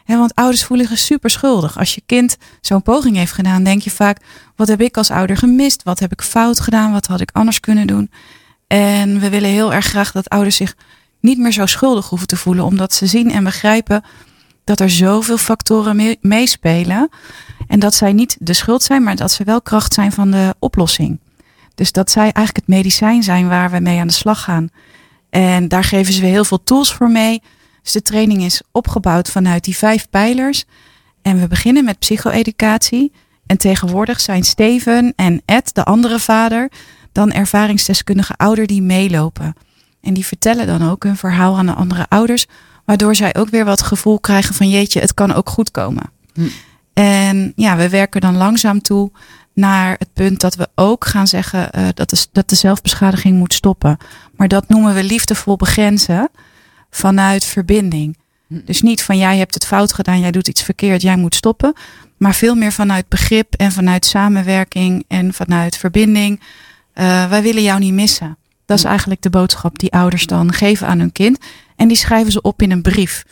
[0.05, 1.77] Want ouders voelen zich super schuldig.
[1.77, 4.17] Als je kind zo'n poging heeft gedaan, denk je vaak:
[4.55, 5.83] wat heb ik als ouder gemist?
[5.83, 6.91] Wat heb ik fout gedaan?
[6.91, 8.11] Wat had ik anders kunnen doen?
[8.67, 10.75] En we willen heel erg graag dat ouders zich
[11.19, 14.03] niet meer zo schuldig hoeven te voelen, omdat ze zien en begrijpen
[14.63, 17.09] dat er zoveel factoren meespelen.
[17.67, 20.55] En dat zij niet de schuld zijn, maar dat ze wel kracht zijn van de
[20.59, 21.19] oplossing.
[21.75, 24.69] Dus dat zij eigenlijk het medicijn zijn waar we mee aan de slag gaan.
[25.29, 27.41] En daar geven ze heel veel tools voor mee.
[27.83, 30.65] Dus de training is opgebouwd vanuit die vijf pijlers.
[31.21, 33.11] En we beginnen met psycho-educatie.
[33.45, 36.71] En tegenwoordig zijn Steven en Ed, de andere vader,
[37.11, 39.53] dan ervaringsdeskundige ouder die meelopen.
[40.01, 42.45] En die vertellen dan ook hun verhaal aan de andere ouders,
[42.85, 46.11] waardoor zij ook weer wat gevoel krijgen van jeetje, het kan ook goed komen.
[46.33, 46.47] Hm.
[46.93, 49.11] En ja, we werken dan langzaam toe
[49.53, 53.53] naar het punt dat we ook gaan zeggen uh, dat, de, dat de zelfbeschadiging moet
[53.53, 53.97] stoppen.
[54.35, 56.29] Maar dat noemen we liefdevol begrenzen
[56.95, 58.17] vanuit verbinding.
[58.47, 61.73] Dus niet van jij hebt het fout gedaan, jij doet iets verkeerd, jij moet stoppen.
[62.17, 66.39] Maar veel meer vanuit begrip en vanuit samenwerking en vanuit verbinding.
[66.39, 68.37] Uh, wij willen jou niet missen.
[68.65, 68.89] Dat is hm.
[68.89, 71.37] eigenlijk de boodschap die ouders dan geven aan hun kind.
[71.75, 73.25] En die schrijven ze op in een brief.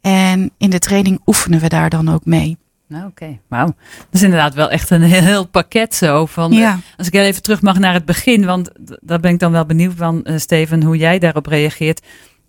[0.00, 2.56] En in de training oefenen we daar dan ook mee.
[2.86, 3.22] Nou, oké.
[3.24, 3.40] Okay.
[3.48, 3.66] Wauw.
[3.96, 6.26] Dat is inderdaad wel echt een heel, pakket zo.
[6.26, 6.78] Van, ja.
[6.96, 9.66] Als ik heel even terug mag naar het begin, want daar ben ik dan wel
[9.66, 12.00] benieuwd van, uh, Steven, hoe jij daarop reageert.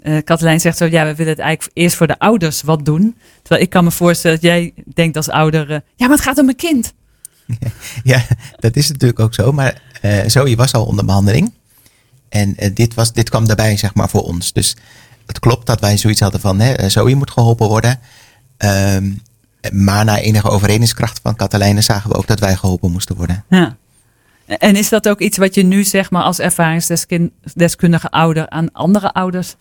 [0.06, 3.18] Uh, Katelijn zegt zo, ja, we willen het eigenlijk eerst voor de ouders wat doen.
[3.42, 6.38] Terwijl ik kan me voorstellen dat jij denkt als ouder, uh, ja, maar het gaat
[6.38, 6.94] om mijn kind.
[8.04, 8.26] Ja,
[8.60, 9.52] dat is natuurlijk ook zo.
[9.52, 11.54] Maar uh, Zoe was al onder behandeling.
[12.30, 14.54] En dit, was, dit kwam daarbij, zeg maar, voor ons.
[14.54, 14.76] Dus
[15.26, 18.00] het klopt dat wij zoiets hadden van, hè, Zoe moet geholpen worden.
[18.58, 19.22] Um,
[19.72, 23.44] maar na enige overredingskracht van Katelijne zagen we ook dat wij geholpen moesten worden.
[23.50, 23.78] Ja.
[24.46, 29.14] En is dat ook iets wat je nu zeg maar als ervaringsdeskundige ouder aan andere
[29.14, 29.56] ouders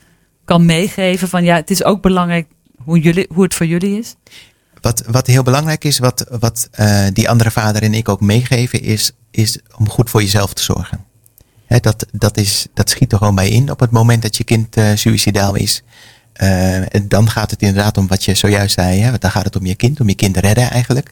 [0.45, 1.29] kan meegeven?
[1.29, 2.47] Van ja, het is ook belangrijk
[2.85, 4.15] hoe, jullie, hoe het voor jullie is?
[4.81, 8.83] Wat, wat heel belangrijk is, wat, wat uh, die andere vader en ik ook meegeven,
[8.83, 11.05] is, is om goed voor jezelf te zorgen.
[11.81, 14.77] Dat, dat, is, dat schiet er gewoon bij in op het moment dat je kind
[14.77, 15.83] uh, suicidaal is.
[16.43, 19.01] Uh, dan gaat het inderdaad om wat je zojuist zei.
[19.01, 19.19] Hè?
[19.19, 21.11] Dan gaat het om je kind, om je kind te redden eigenlijk.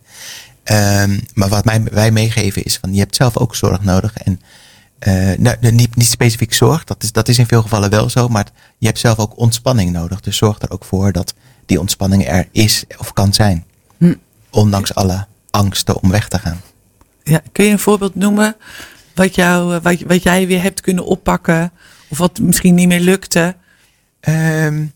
[0.65, 4.17] Um, maar wat mij, wij meegeven is van je hebt zelf ook zorg nodig.
[4.17, 4.41] En
[5.07, 8.29] uh, nou, niet, niet specifiek zorg, dat is, dat is in veel gevallen wel zo.
[8.29, 8.47] Maar
[8.79, 10.21] je hebt zelf ook ontspanning nodig.
[10.21, 11.35] Dus zorg er ook voor dat
[11.67, 13.65] die ontspanning er is of kan zijn.
[13.99, 14.15] Hm.
[14.51, 16.61] Ondanks alle angsten om weg te gaan.
[17.23, 18.57] Ja, kun je een voorbeeld noemen
[19.15, 21.73] wat, jou, wat, wat jij weer hebt kunnen oppakken?
[22.09, 23.57] Of wat misschien niet meer lukte?
[24.21, 24.93] Um,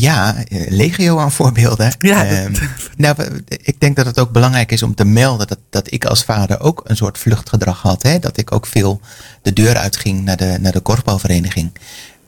[0.00, 1.92] ja, eh, legio aan voorbeelden.
[2.04, 2.52] Ja, um,
[2.96, 6.24] nou, ik denk dat het ook belangrijk is om te melden dat, dat ik als
[6.24, 8.02] vader ook een soort vluchtgedrag had.
[8.02, 8.18] Hè?
[8.18, 9.00] Dat ik ook veel
[9.42, 11.72] de deur uitging naar de, naar de korfbalvereniging.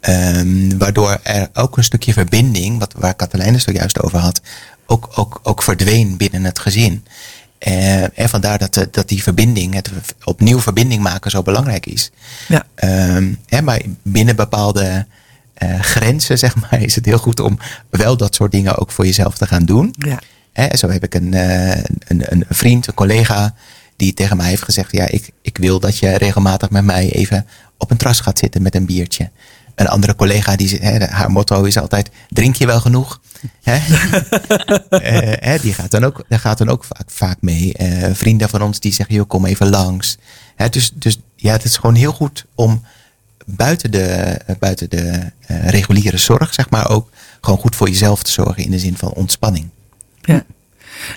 [0.01, 4.41] Um, waardoor er ook een stukje verbinding, wat, waar Katelijne het zojuist over had,
[4.87, 7.05] ook, ook, ook verdween binnen het gezin.
[7.69, 9.91] Uh, en vandaar dat, dat die verbinding, het
[10.25, 12.11] opnieuw verbinding maken, zo belangrijk is.
[12.49, 12.67] Ja.
[13.17, 15.07] Um, hè, maar binnen bepaalde
[15.63, 17.59] uh, grenzen, zeg maar, is het heel goed om
[17.91, 19.95] wel dat soort dingen ook voor jezelf te gaan doen.
[19.99, 20.19] Ja.
[20.53, 21.75] Hè, zo heb ik een, uh,
[22.07, 23.55] een, een vriend, een collega,
[23.97, 27.47] die tegen mij heeft gezegd: Ja, ik, ik wil dat je regelmatig met mij even
[27.79, 29.31] op een tras gaat zitten met een biertje.
[29.75, 33.21] Een andere collega, die, hè, haar motto is altijd: drink je wel genoeg?
[33.63, 33.77] Hè?
[35.55, 37.75] uh, die gaat dan ook, daar gaat dan ook vaak, vaak mee.
[38.13, 40.19] Vrienden van ons die zeggen: joh, kom even langs.
[40.57, 42.83] Hè, dus, dus ja, het is gewoon heel goed om
[43.47, 44.03] buiten de,
[44.47, 48.65] eh, buiten de uh, reguliere zorg, zeg maar, ook gewoon goed voor jezelf te zorgen
[48.65, 49.69] in de zin van ontspanning.
[50.21, 50.45] Ja.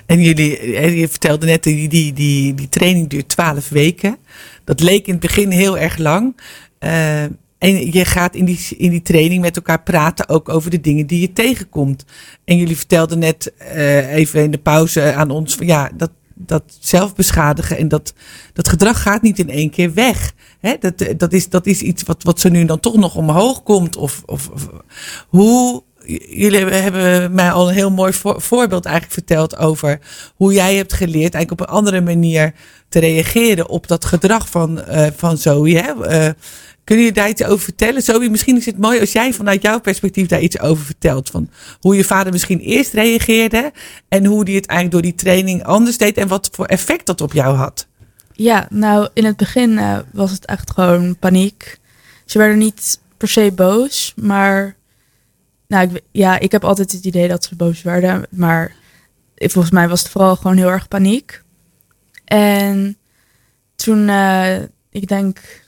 [0.06, 4.16] En jullie, eh, je vertelde net, die, die, die, die training duurt twaalf weken.
[4.64, 6.36] Dat leek in het begin heel erg lang.
[6.78, 7.22] Eh,
[7.58, 11.06] en je gaat in die, in die training met elkaar praten ook over de dingen
[11.06, 12.04] die je tegenkomt.
[12.44, 16.10] En jullie vertelden net eh, even in de pauze aan ons ja, dat,
[16.46, 18.12] dat zelfbeschadigen en dat,
[18.52, 20.32] dat gedrag gaat niet in één keer weg.
[20.60, 23.62] Hè, dat, dat, is, dat is iets wat, wat zo nu dan toch nog omhoog
[23.62, 23.96] komt.
[23.96, 24.50] Of, of,
[25.28, 25.82] hoe.
[26.28, 30.00] Jullie hebben- mij al een heel mooi voor- voorbeeld eigenlijk verteld over
[30.36, 32.54] hoe jij hebt geleerd eigenlijk op een andere manier
[32.88, 35.76] te reageren op dat gedrag van, eh, van Zoe.
[35.76, 36.04] Hè?
[36.06, 36.32] Eh,
[36.84, 38.02] kun je daar iets over vertellen?
[38.02, 41.30] Zoe, misschien is het mooi als jij vanuit jouw perspectief daar iets over vertelt.
[41.30, 43.72] Van hoe je vader misschien eerst reageerde
[44.08, 47.20] en hoe die het eigenlijk door die training anders deed en wat voor effect dat
[47.20, 47.86] op jou had.
[48.32, 51.78] Ja, nou in het begin eh, was het echt gewoon paniek.
[52.24, 54.76] Ze werden niet per se boos, maar
[55.68, 58.72] nou, ik, ja, ik heb altijd het idee dat ze boos werden, maar
[59.36, 61.42] volgens mij was het vooral gewoon heel erg paniek.
[62.24, 62.96] En
[63.76, 65.59] toen, eh, ik denk,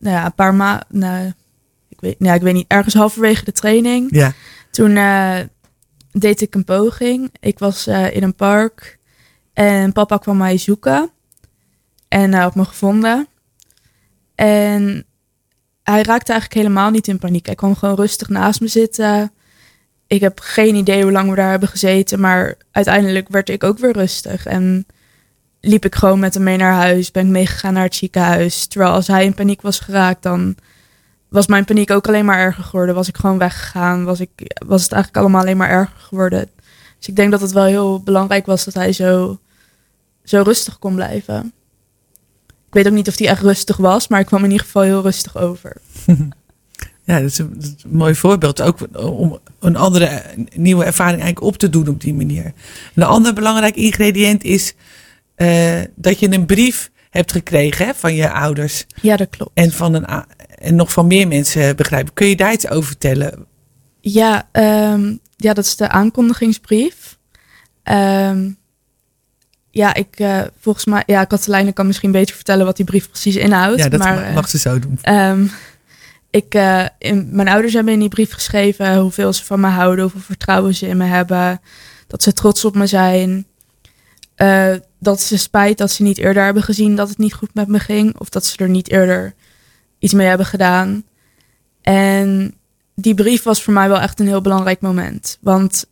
[0.00, 1.32] nou ja, een paar maanden, nou,
[1.88, 4.32] ik weet, nou, ik weet niet, ergens halverwege de training, Ja.
[4.70, 5.38] toen eh,
[6.12, 7.30] deed ik een poging.
[7.40, 8.98] Ik was eh, in een park
[9.52, 11.10] en papa kwam mij zoeken.
[12.08, 13.28] En hij had me gevonden.
[14.34, 15.04] En
[15.82, 17.46] hij raakte eigenlijk helemaal niet in paniek.
[17.46, 19.32] Hij kwam gewoon rustig naast me zitten.
[20.06, 22.20] Ik heb geen idee hoe lang we daar hebben gezeten.
[22.20, 24.46] Maar uiteindelijk werd ik ook weer rustig.
[24.46, 24.86] En
[25.60, 27.10] liep ik gewoon met hem mee naar huis.
[27.10, 28.66] Ben ik meegegaan naar het ziekenhuis.
[28.66, 30.56] Terwijl als hij in paniek was geraakt, dan
[31.28, 32.94] was mijn paniek ook alleen maar erger geworden.
[32.94, 34.04] Was ik gewoon weggegaan.
[34.04, 34.30] Was, ik,
[34.66, 36.48] was het eigenlijk allemaal alleen maar erger geworden.
[36.98, 39.38] Dus ik denk dat het wel heel belangrijk was dat hij zo,
[40.24, 41.52] zo rustig kon blijven.
[42.46, 44.82] Ik weet ook niet of hij echt rustig was, maar ik kwam in ieder geval
[44.82, 45.76] heel rustig over.
[47.04, 48.62] Ja, dat is, een, dat is een mooi voorbeeld.
[48.62, 50.22] Ook om een andere
[50.54, 52.52] nieuwe ervaring eigenlijk op te doen op die manier.
[52.94, 54.74] Een ander belangrijk ingrediënt is
[55.40, 58.86] eh, dat je een brief hebt gekregen hè, van je ouders.
[59.02, 59.50] Ja, dat klopt.
[59.54, 60.06] En, van een,
[60.48, 62.12] en nog van meer mensen begrijpen.
[62.12, 63.46] Kun je daar iets over vertellen?
[64.00, 67.18] Ja, ehm, ja dat is de aankondigingsbrief.
[67.82, 68.50] Ehm,
[69.70, 73.36] ja, ik, eh, volgens mij, ja, Katelijne kan misschien beter vertellen wat die brief precies
[73.36, 73.78] inhoudt.
[73.78, 74.98] ja, dat maar, mag, eh, ze zo doen.
[75.02, 75.46] Ehm,
[76.30, 80.02] ik, eh, in, mijn ouders hebben in die brief geschreven hoeveel ze van me houden,
[80.02, 81.60] hoeveel vertrouwen ze in me hebben,
[82.06, 83.46] dat ze trots op me zijn,
[84.40, 87.68] eh, dat ze spijt dat ze niet eerder hebben gezien dat het niet goed met
[87.68, 89.34] me ging, of dat ze er niet eerder
[89.98, 91.04] iets mee hebben gedaan.
[91.80, 92.54] En
[92.94, 95.38] die brief was voor mij wel echt een heel belangrijk moment.
[95.40, 95.86] Want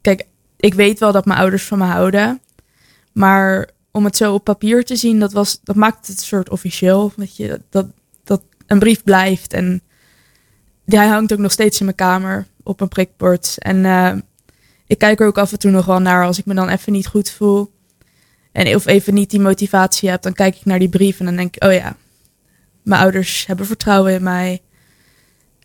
[0.00, 2.40] kijk, ik weet wel dat mijn ouders van me houden,
[3.12, 6.50] maar om het zo op papier te zien, dat, was, dat maakt het een soort
[6.50, 7.12] officieel.
[7.16, 7.86] Weet je, dat,
[8.24, 9.52] dat een brief blijft.
[9.52, 9.82] En
[10.84, 13.56] die, hij hangt ook nog steeds in mijn kamer op een prikbord.
[13.58, 14.12] En eh,
[14.86, 16.92] ik kijk er ook af en toe nog wel naar als ik me dan even
[16.92, 17.74] niet goed voel.
[18.56, 21.36] En of even niet die motivatie heb, dan kijk ik naar die brief en dan
[21.36, 21.96] denk ik, oh ja,
[22.82, 24.62] mijn ouders hebben vertrouwen in mij.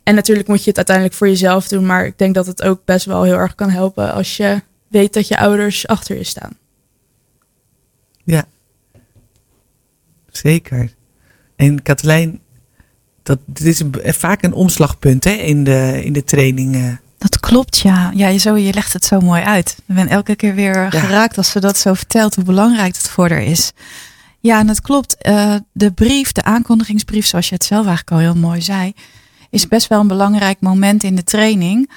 [0.03, 2.85] En natuurlijk moet je het uiteindelijk voor jezelf doen, maar ik denk dat het ook
[2.85, 6.57] best wel heel erg kan helpen als je weet dat je ouders achter je staan.
[8.23, 8.45] Ja,
[10.31, 10.93] zeker.
[11.55, 12.39] En Katelijn,
[13.23, 13.83] dat, dit is
[14.15, 16.99] vaak een omslagpunt hè, in, de, in de training.
[17.21, 18.11] Dat klopt, ja.
[18.15, 19.75] Ja, je, zo, je legt het zo mooi uit.
[19.87, 23.29] Ik ben elke keer weer geraakt als ze dat zo vertelt, hoe belangrijk het voor
[23.29, 23.71] haar is.
[24.39, 25.15] Ja, en het klopt.
[25.17, 28.93] eh, de brief, de aankondigingsbrief, zoals je het zelf eigenlijk al heel mooi zei,
[29.49, 31.89] is best wel een belangrijk moment in de training.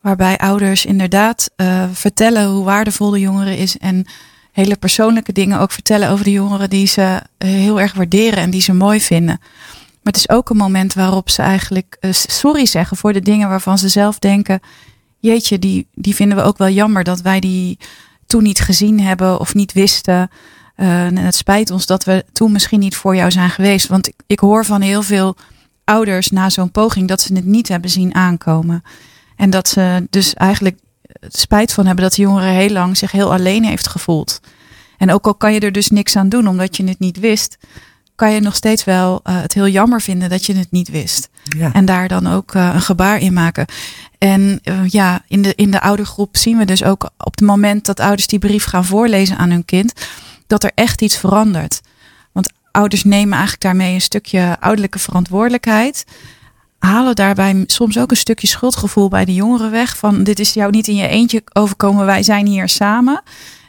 [0.00, 3.78] Waarbij ouders inderdaad eh, vertellen hoe waardevol de jongere is.
[3.78, 4.06] En
[4.52, 7.02] hele persoonlijke dingen ook vertellen over de jongeren die ze
[7.38, 9.40] eh, heel erg waarderen en die ze mooi vinden.
[10.08, 13.48] Maar het is ook een moment waarop ze eigenlijk eh, sorry zeggen voor de dingen
[13.48, 14.60] waarvan ze zelf denken.
[15.18, 17.78] Jeetje, die, die vinden we ook wel jammer dat wij die
[18.26, 20.30] toen niet gezien hebben of niet wisten.
[20.74, 23.86] Eh, en het spijt ons dat we toen misschien niet voor jou zijn geweest.
[23.86, 25.36] Want ik, ik hoor van heel veel
[25.84, 28.82] ouders na zo'n poging dat ze het niet hebben zien aankomen.
[29.36, 30.78] En dat ze dus eigenlijk
[31.20, 34.40] spijt van hebben dat de jongere heel lang zich heel alleen heeft gevoeld.
[34.96, 37.58] En ook al kan je er dus niks aan doen omdat je het niet wist,
[38.18, 41.28] kan je nog steeds wel uh, het heel jammer vinden dat je het niet wist.
[41.42, 41.72] Ja.
[41.72, 43.66] En daar dan ook uh, een gebaar in maken.
[44.18, 47.86] En uh, ja, in de, in de oudergroep zien we dus ook op het moment
[47.86, 49.92] dat ouders die brief gaan voorlezen aan hun kind,
[50.46, 51.80] dat er echt iets verandert.
[52.32, 56.04] Want ouders nemen eigenlijk daarmee een stukje ouderlijke verantwoordelijkheid.
[56.78, 59.96] Halen daarbij soms ook een stukje schuldgevoel bij de jongeren weg.
[59.96, 63.22] Van dit is jou niet in je eentje overkomen, wij zijn hier samen.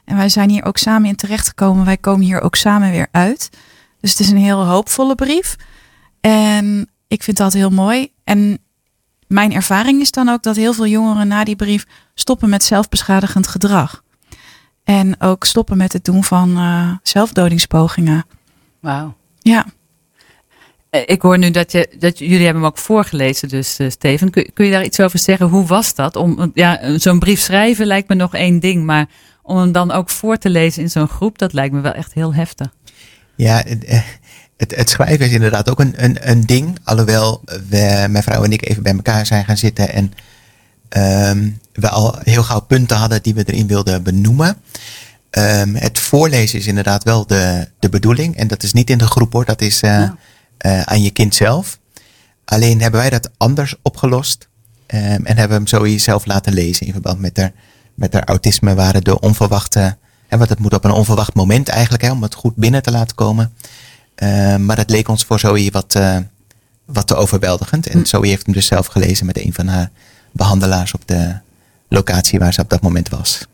[0.06, 1.86] En wij zijn hier ook samen in terechtgekomen.
[1.86, 3.50] Wij komen hier ook samen weer uit.
[4.02, 5.56] Dus het is een heel hoopvolle brief.
[6.22, 8.12] En ik vind dat heel mooi.
[8.24, 8.60] En
[9.28, 13.48] mijn ervaring is dan ook dat heel veel jongeren na die brief stoppen met zelfbeschadigend
[13.48, 14.04] gedrag.
[14.84, 18.26] En ook stoppen met het doen van eh, zelfdodingspogingen.
[18.80, 19.16] Wauw.
[19.40, 19.66] Ja.
[20.90, 24.30] Eh, Ik hoor nu dat, je, dat jullie hebben hem ook voorgelezen, dus eh, Steven.
[24.30, 25.48] Kun, kun je daar iets over zeggen?
[25.48, 26.16] Hoe was dat?
[26.16, 29.10] Om, ja, zo'n brief schrijven lijkt me nog één ding, maar
[29.42, 32.14] om hem dan ook voor te lezen in zo'n groep, dat lijkt me wel echt
[32.14, 32.74] heel heftig.
[33.40, 34.02] Ja, het, eh,
[34.58, 36.78] het, het schrijven is inderdaad ook een, een, een ding.
[36.84, 40.14] Alhoewel we, mijn vrouw en ik even bij elkaar zijn gaan zitten en
[40.90, 44.58] ehm, we al heel gauw punten hadden die we erin wilden benoemen.
[45.30, 48.36] Ehm, het voorlezen is inderdaad wel de, de bedoeling.
[48.36, 50.10] En dat is niet in de groep hoor, dat is eh,
[50.58, 51.80] eh, aan je kind zelf.
[52.46, 54.48] Alleen hebben wij dat anders opgelost.
[54.86, 57.52] ehm, en hebben hem zo zelf laten lezen in verband met haar,
[57.94, 59.98] met haar autisme waren de onverwachte.
[60.30, 62.92] Hè, want het moet op een onverwacht moment eigenlijk, hè, om het goed binnen te
[62.92, 63.54] laten komen.
[64.16, 66.18] Ehm, maar dat leek ons voor Zoe wat, eh,
[66.86, 67.88] wat te overweldigend.
[67.88, 69.90] En Zoe heeft hem dus zelf gelezen met een van haar
[70.32, 71.36] behandelaars op de
[71.90, 73.46] locatie waar ze op dat moment was.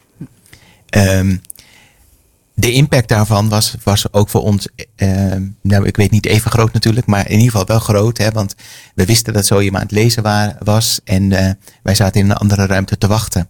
[0.90, 1.38] Ehm,
[2.54, 6.74] de impact daarvan was, was ook voor ons, ehm, nou ik weet niet even groot
[6.74, 8.18] natuurlijk, maar in ieder geval wel groot.
[8.18, 8.56] Hè, want
[8.96, 11.52] we wisten dat Zoe hem aan het lezen wa- was en eh,
[11.84, 13.50] wij zaten in een andere ruimte te wachten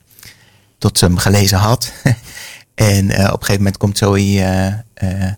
[0.77, 1.91] tot ze hem gelezen had.
[2.75, 5.31] en eh, op een gegeven moment komt Zoe eh, eh,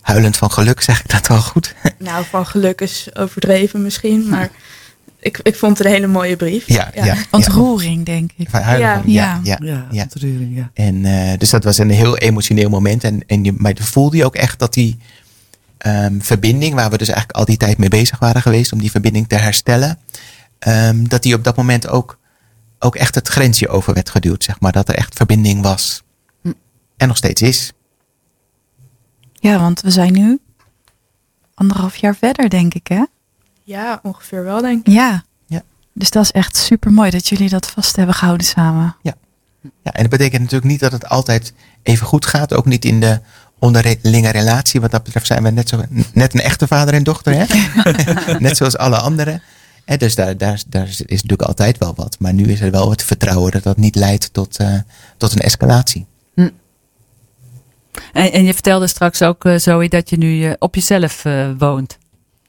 [0.00, 1.74] huilend van geluk, zeg ik dat wel goed?
[1.98, 4.50] Nou, van geluk is overdreven misschien, maar
[5.20, 6.68] ik, ik vond het een hele mooie brief.
[6.68, 7.16] Ja, ja, ja.
[7.30, 8.50] Ontroering, denk ik.
[8.50, 9.40] Van huilen Ja.
[9.42, 9.86] ja, Ja.
[9.90, 10.70] ja, ontroering, ja.
[10.74, 13.04] En eh, dus dat was een heel emotioneel moment.
[13.04, 14.98] En, en je, maar voelde je ook echt dat die
[15.78, 18.90] ehm, verbinding, waar we dus eigenlijk al die tijd mee bezig waren geweest, om die
[18.90, 19.98] verbinding te herstellen,
[20.58, 22.18] ehm, dat die op dat moment ook,
[22.78, 24.72] ook echt het grensje over werd geduwd, zeg maar.
[24.72, 26.02] Dat er echt verbinding was.
[27.00, 27.72] En nog steeds is.
[29.32, 30.38] Ja, want we zijn nu
[31.54, 33.04] anderhalf jaar verder, denk ik, hè?
[33.62, 34.92] Ja, ongeveer wel, denk ik.
[34.92, 35.24] Ja.
[35.46, 35.62] Ja.
[35.94, 38.96] Dus dat is echt super mooi dat jullie dat vast hebben gehouden samen.
[39.02, 39.14] Ja,
[39.82, 42.54] en dat betekent natuurlijk niet dat het altijd even goed gaat.
[42.54, 43.20] Ook niet in de
[43.58, 44.80] onderlinge relatie.
[44.80, 45.82] Wat dat betreft zijn we net, zo,
[46.12, 47.34] net een echte vader en dochter.
[47.36, 47.44] Hè?
[48.38, 49.42] net zoals alle anderen.
[49.84, 52.16] Hè, dus daar, daar, daar is natuurlijk altijd wel wat.
[52.18, 54.74] Maar nu is er wel het vertrouwen dat dat niet leidt tot, eh,
[55.16, 56.06] tot een escalatie.
[58.12, 61.50] En, en je vertelde straks ook, eh, Zoe, dat je nu eh, op jezelf eh,
[61.58, 61.98] woont.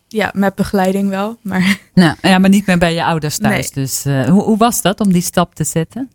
[0.08, 3.72] Ja, met begeleiding wel, maar Nou, ja, maar niet meer bij je ouders thuis.
[3.72, 3.84] Nee.
[3.86, 6.10] Dus hoe, hoe was dat om die stap te zetten?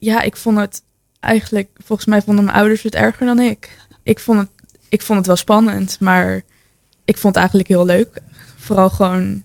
[0.00, 0.82] ja, ik vond het
[1.20, 3.78] eigenlijk, volgens mij vonden mijn ouders het erger dan ik.
[4.02, 4.48] Ik vond het,
[4.88, 6.42] ik vond het wel spannend, maar
[7.04, 8.22] ik vond het eigenlijk heel leuk.
[8.56, 9.44] Vooral gewoon,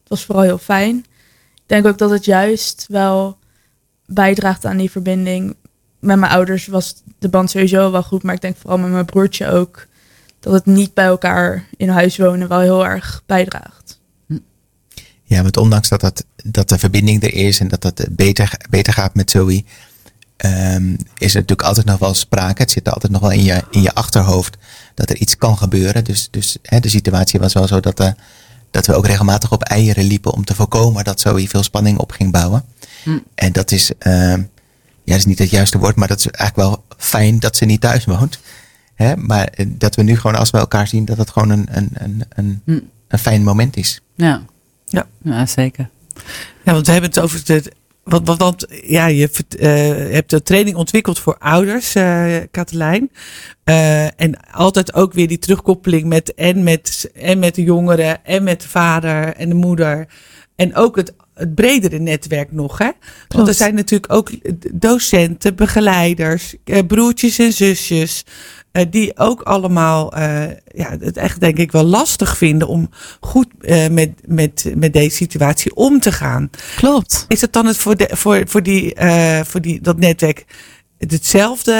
[0.00, 0.96] het was vooral heel fijn.
[1.54, 3.38] Ik denk ook dat het juist wel
[4.06, 5.56] bijdraagt aan die verbinding.
[5.98, 9.04] Met mijn ouders was de band sowieso wel goed, maar ik denk vooral met mijn
[9.04, 9.86] broertje ook.
[10.40, 13.98] Dat het niet bij elkaar in huis wonen wel heel erg bijdraagt.
[15.28, 18.92] Ja, want ondanks dat, dat, dat de verbinding er is en dat dat beter, beter
[18.92, 19.64] gaat met Zoe,
[20.36, 22.62] ehm, is er natuurlijk altijd nog wel sprake.
[22.62, 24.56] Het zit er altijd nog wel in je, in je achterhoofd
[24.94, 26.04] dat er iets kan gebeuren.
[26.04, 28.10] Dus, dus hè, de situatie was wel zo dat, eh,
[28.70, 32.10] dat we ook regelmatig op eieren liepen om te voorkomen dat Zoe veel spanning op
[32.10, 32.64] ging bouwen.
[33.02, 33.18] Hm.
[33.34, 34.42] En dat is, ehm,
[35.08, 37.64] ja, dat is niet het juiste woord, maar dat is eigenlijk wel fijn dat ze
[37.64, 38.40] niet thuis woont.
[38.94, 39.16] Hè?
[39.16, 41.90] Maar eh, dat we nu gewoon als we elkaar zien, dat het gewoon een, een,
[41.92, 42.78] een, een, Hm.
[43.08, 44.00] een fijn moment is.
[44.14, 44.42] Ja,
[44.86, 45.06] Ja.
[45.22, 45.88] ja zeker.
[46.64, 47.72] Ja, want we hebben het over de.
[48.02, 49.68] Want, want, want ja, je eh,
[50.14, 53.10] hebt een training ontwikkeld voor ouders, eh Katelijn.
[53.64, 58.42] Eh, en altijd ook weer die terugkoppeling met en, met en met de jongeren en
[58.42, 60.08] met de vader en de moeder.
[60.56, 62.78] En ook het, het bredere netwerk nog.
[62.78, 62.84] Hè?
[62.84, 62.96] Want
[63.28, 63.48] Klopt.
[63.48, 64.30] er zijn natuurlijk ook
[64.72, 68.24] docenten, begeleiders, eh, broertjes en zusjes.
[68.72, 73.46] eh, die ook allemaal eh, ja, het echt denk ik wel lastig vinden om goed
[73.90, 76.50] met, met, met deze situatie om te gaan.
[76.76, 77.24] Klopt.
[77.28, 78.96] Is het dan het voor, de, voor, voor, die,
[79.44, 80.44] voor die, dat netwerk
[80.98, 81.72] hetzelfde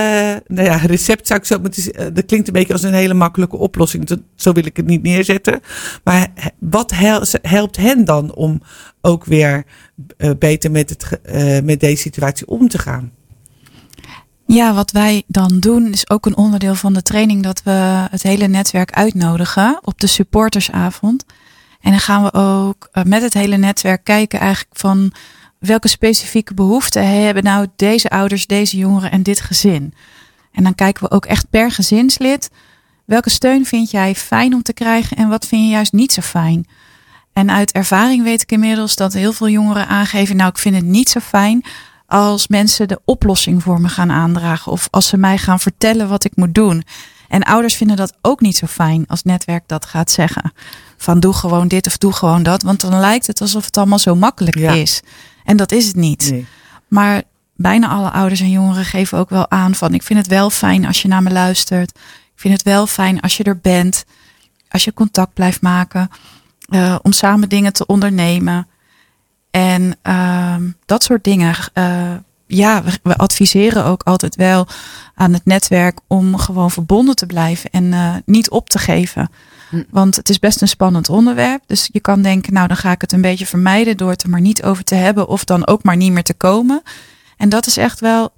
[0.47, 2.15] nou ja, recept zou ik zo zeggen.
[2.15, 4.21] Dat klinkt een beetje als een hele makkelijke oplossing.
[4.35, 5.61] Zo wil ik het niet neerzetten.
[6.05, 8.63] Maar wat hel- helpt hen dan om
[9.01, 9.65] ook weer
[10.17, 13.13] eh, beter met, het, eh, met deze situatie om te gaan?
[14.47, 18.23] Ja, wat wij dan doen is ook een onderdeel van de training dat we het
[18.23, 21.25] hele netwerk uitnodigen op de supportersavond.
[21.81, 25.13] En dan gaan we ook eh, met het hele netwerk kijken eigenlijk van
[25.59, 29.95] welke specifieke behoeften hebben nou deze ouders, deze jongeren en dit gezin.
[30.53, 32.51] En dan kijken we ook echt per gezinslid
[33.05, 36.21] welke steun vind jij fijn om te krijgen en wat vind je juist niet zo
[36.21, 36.67] fijn.
[37.33, 40.85] En uit ervaring weet ik inmiddels dat heel veel jongeren aangeven, nou ik vind het
[40.85, 41.65] niet zo fijn
[42.07, 46.25] als mensen de oplossing voor me gaan aandragen of als ze mij gaan vertellen wat
[46.25, 46.85] ik moet doen.
[47.29, 50.53] En ouders vinden dat ook niet zo fijn als netwerk dat gaat zeggen.
[50.97, 52.63] Van doe gewoon dit of doe gewoon dat.
[52.63, 54.73] Want dan lijkt het alsof het allemaal zo makkelijk Ja.
[54.73, 55.01] is.
[55.49, 56.31] En dat is het niet.
[56.31, 56.47] Nee.
[56.89, 57.23] Maar
[57.57, 60.87] bijna alle ouders en jongeren geven ook wel aan van ik vind het wel fijn
[60.87, 61.91] als je naar me luistert.
[62.35, 64.05] Ik vind het wel fijn als je er bent.
[64.69, 66.11] Als je contact blijft maken.
[66.69, 68.67] eh, om samen dingen te ondernemen.
[69.51, 71.55] En ehm, dat soort dingen.
[71.73, 72.13] eh,
[72.47, 74.67] ja, we, we adviseren ook altijd wel
[75.15, 79.31] aan het netwerk om gewoon verbonden te blijven en eh, niet op te geven.
[79.69, 79.83] Hm.
[79.91, 81.63] Want het is best een spannend onderwerp.
[81.67, 84.29] Dus je kan denken, nou dan ga ik het een beetje vermijden door het er
[84.31, 86.83] maar niet over te hebben of dan ook maar niet meer te komen.
[87.37, 88.33] En dat is echt wel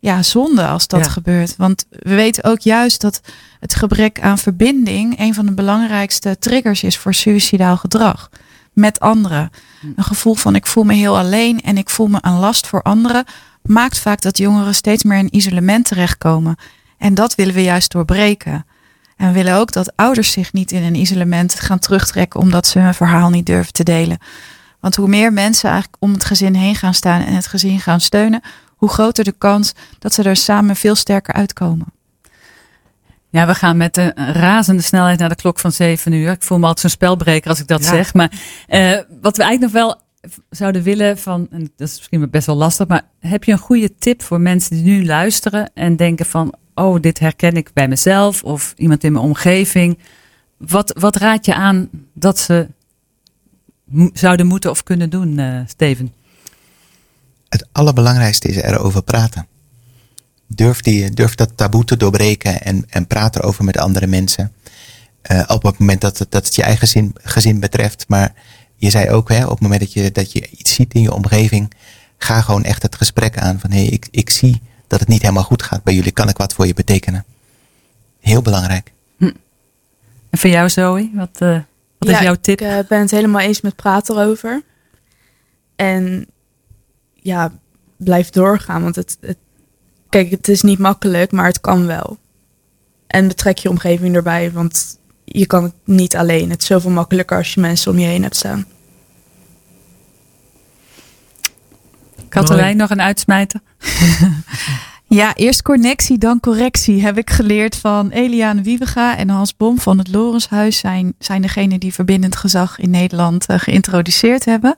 [0.00, 1.10] ja, zonde als dat Ja.
[1.10, 1.56] gebeurt.
[1.56, 3.20] Want we weten ook juist dat
[3.60, 8.30] het gebrek aan verbinding een van de belangrijkste triggers is voor suicidaal gedrag
[8.72, 9.50] met anderen.
[9.96, 12.82] Een gevoel van ik voel me heel alleen en ik voel me een last voor
[12.82, 13.24] anderen
[13.62, 16.56] maakt vaak dat jongeren steeds meer in isolement terechtkomen.
[16.98, 18.66] En dat willen we juist doorbreken.
[19.18, 22.78] En we willen ook dat ouders zich niet in een isolement gaan terugtrekken omdat ze
[22.78, 24.18] hun verhaal niet durven te delen.
[24.80, 28.00] Want hoe meer mensen eigenlijk om het gezin heen gaan staan en het gezin gaan
[28.00, 28.40] steunen,
[28.76, 31.86] hoe groter de kans dat ze er samen veel sterker uitkomen.
[33.30, 36.30] Ja, we gaan met een razende snelheid naar de klok van zeven uur.
[36.30, 37.88] Ik voel me altijd zo'n spelbreker als ik dat Ja.
[37.90, 38.14] zeg.
[38.14, 38.30] Maar
[38.66, 40.00] eh, wat we eigenlijk nog wel
[40.50, 43.94] zouden willen van, en dat is misschien best wel lastig, maar heb je een goede
[43.94, 48.42] tip voor mensen die nu luisteren en denken van, oh, dit herken ik bij mezelf
[48.42, 49.98] of iemand in mijn omgeving.
[50.56, 52.68] Wat, wat raad je aan dat ze
[54.12, 56.12] zouden moeten of kunnen doen, eh, Steven?
[57.48, 59.46] Het allerbelangrijkste is erover praten.
[60.46, 64.52] Durf, die, durf dat taboe te doorbreken en, en praat erover met andere mensen.
[65.22, 68.04] Eh, op het moment dat het, dat het je eigen gezin, gezin betreft.
[68.08, 68.34] Maar
[68.76, 71.14] je zei ook, hè, op het moment dat je, dat je iets ziet in je
[71.14, 71.72] omgeving,
[72.18, 75.22] ga gewoon echt het gesprek aan van hé, hey, ik, ik zie dat het niet
[75.22, 76.12] helemaal goed gaat bij jullie.
[76.12, 77.24] Kan ik wat voor je betekenen?
[78.20, 78.92] Heel belangrijk.
[80.30, 81.58] En voor jou, Zoe, wat, eh,
[81.98, 82.60] wat Ja, is jouw tip?
[82.60, 84.62] Ik eh, ben het helemaal eens met praten erover.
[85.76, 86.26] En
[87.14, 87.52] ja,
[87.96, 88.82] blijf doorgaan.
[88.82, 89.38] Want het, het,
[90.08, 92.18] kijk, het is niet makkelijk, maar het kan wel.
[93.06, 96.50] En betrek je omgeving erbij, want je kan het niet alleen.
[96.50, 98.66] Het is zoveel makkelijker als je mensen om je heen hebt staan.
[102.28, 103.60] Katelijn, nog een uitsmijter?
[105.08, 107.02] Ja, eerst connectie, dan correctie.
[107.02, 110.78] Heb ik geleerd van Eliane Wiebega en Hans Bom van het Lorenshuis.
[110.78, 114.76] Zijn, zijn degene die verbindend gezag in Nederland eh, geïntroduceerd hebben.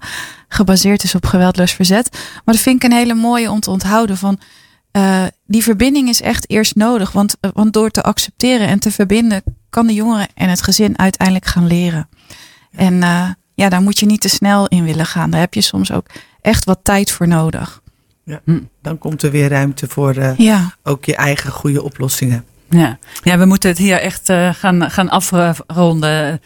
[0.48, 2.09] Gebaseerd is op geweldloos verzet.
[2.12, 4.16] Maar dat vind ik een hele mooie om te onthouden.
[4.16, 4.38] Van,
[4.90, 7.12] eh, die verbinding is echt eerst nodig.
[7.12, 10.98] Want, eh, want door te accepteren en te verbinden kan de jongere en het gezin
[10.98, 12.09] uiteindelijk gaan leren.
[12.70, 12.94] En
[13.55, 15.30] ja, daar moet je niet te snel in willen gaan.
[15.30, 16.07] Daar heb je soms ook
[16.41, 17.80] echt wat tijd voor nodig.
[18.82, 20.74] Dan komt er weer ruimte voor eh, Ja.
[20.82, 22.45] ook je eigen goede oplossingen.
[22.68, 22.99] Ja.
[23.22, 26.41] ja, we moeten het hier echt eh, gaan, gaan afronden.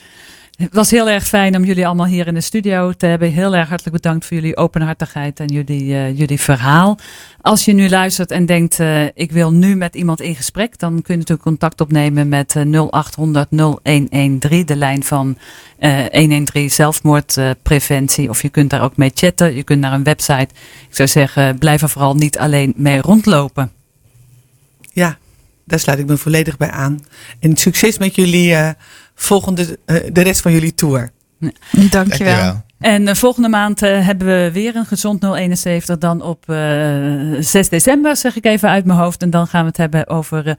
[0.55, 3.31] Het was heel erg fijn om jullie allemaal hier in de studio te hebben.
[3.33, 6.99] Heel erg hartelijk bedankt voor jullie openhartigheid en jullie, eh, jullie verhaal.
[7.41, 10.91] Als je nu luistert en denkt, eh, ik wil nu met iemand in gesprek, dan
[10.91, 15.39] kun je natuurlijk contact opnemen met eh, 0800 0113, de lijn van
[15.79, 18.29] eh 113 zelfmoordpreventie.
[18.29, 19.55] of je kunt daar ook mee chatten.
[19.55, 20.49] Je kunt naar een website.
[20.89, 23.73] Ik zou zeggen, blijf er vooral niet alleen mee rondlopen.
[24.93, 25.19] Ja,
[25.65, 27.01] daar sluit ik me volledig bij aan.
[27.41, 28.71] En succes met jullie eh,
[29.15, 31.11] volgende, eh, de rest van jullie tour.
[31.91, 32.63] Dankjewel.
[32.79, 35.99] En eh, volgende maand eh, hebben we weer een gezond 071.
[35.99, 39.23] Dan op eh 6 december, zeg ik even uit mijn hoofd.
[39.23, 40.57] En dan gaan we het hebben over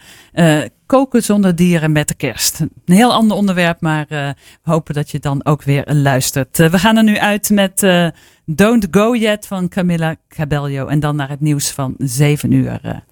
[0.85, 2.59] koken zonder dieren met de kerst.
[2.59, 4.29] Een heel ander onderwerp, maar eh,
[4.63, 6.57] we hopen dat je dan ook weer luistert.
[6.57, 8.07] We gaan er nu uit met eh,
[8.45, 10.87] Don't Go Yet van Camilla Cabello.
[10.87, 13.03] En dan naar het nieuws van 7 uur.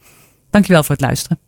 [0.50, 1.39] Dankjewel voor het luisteren.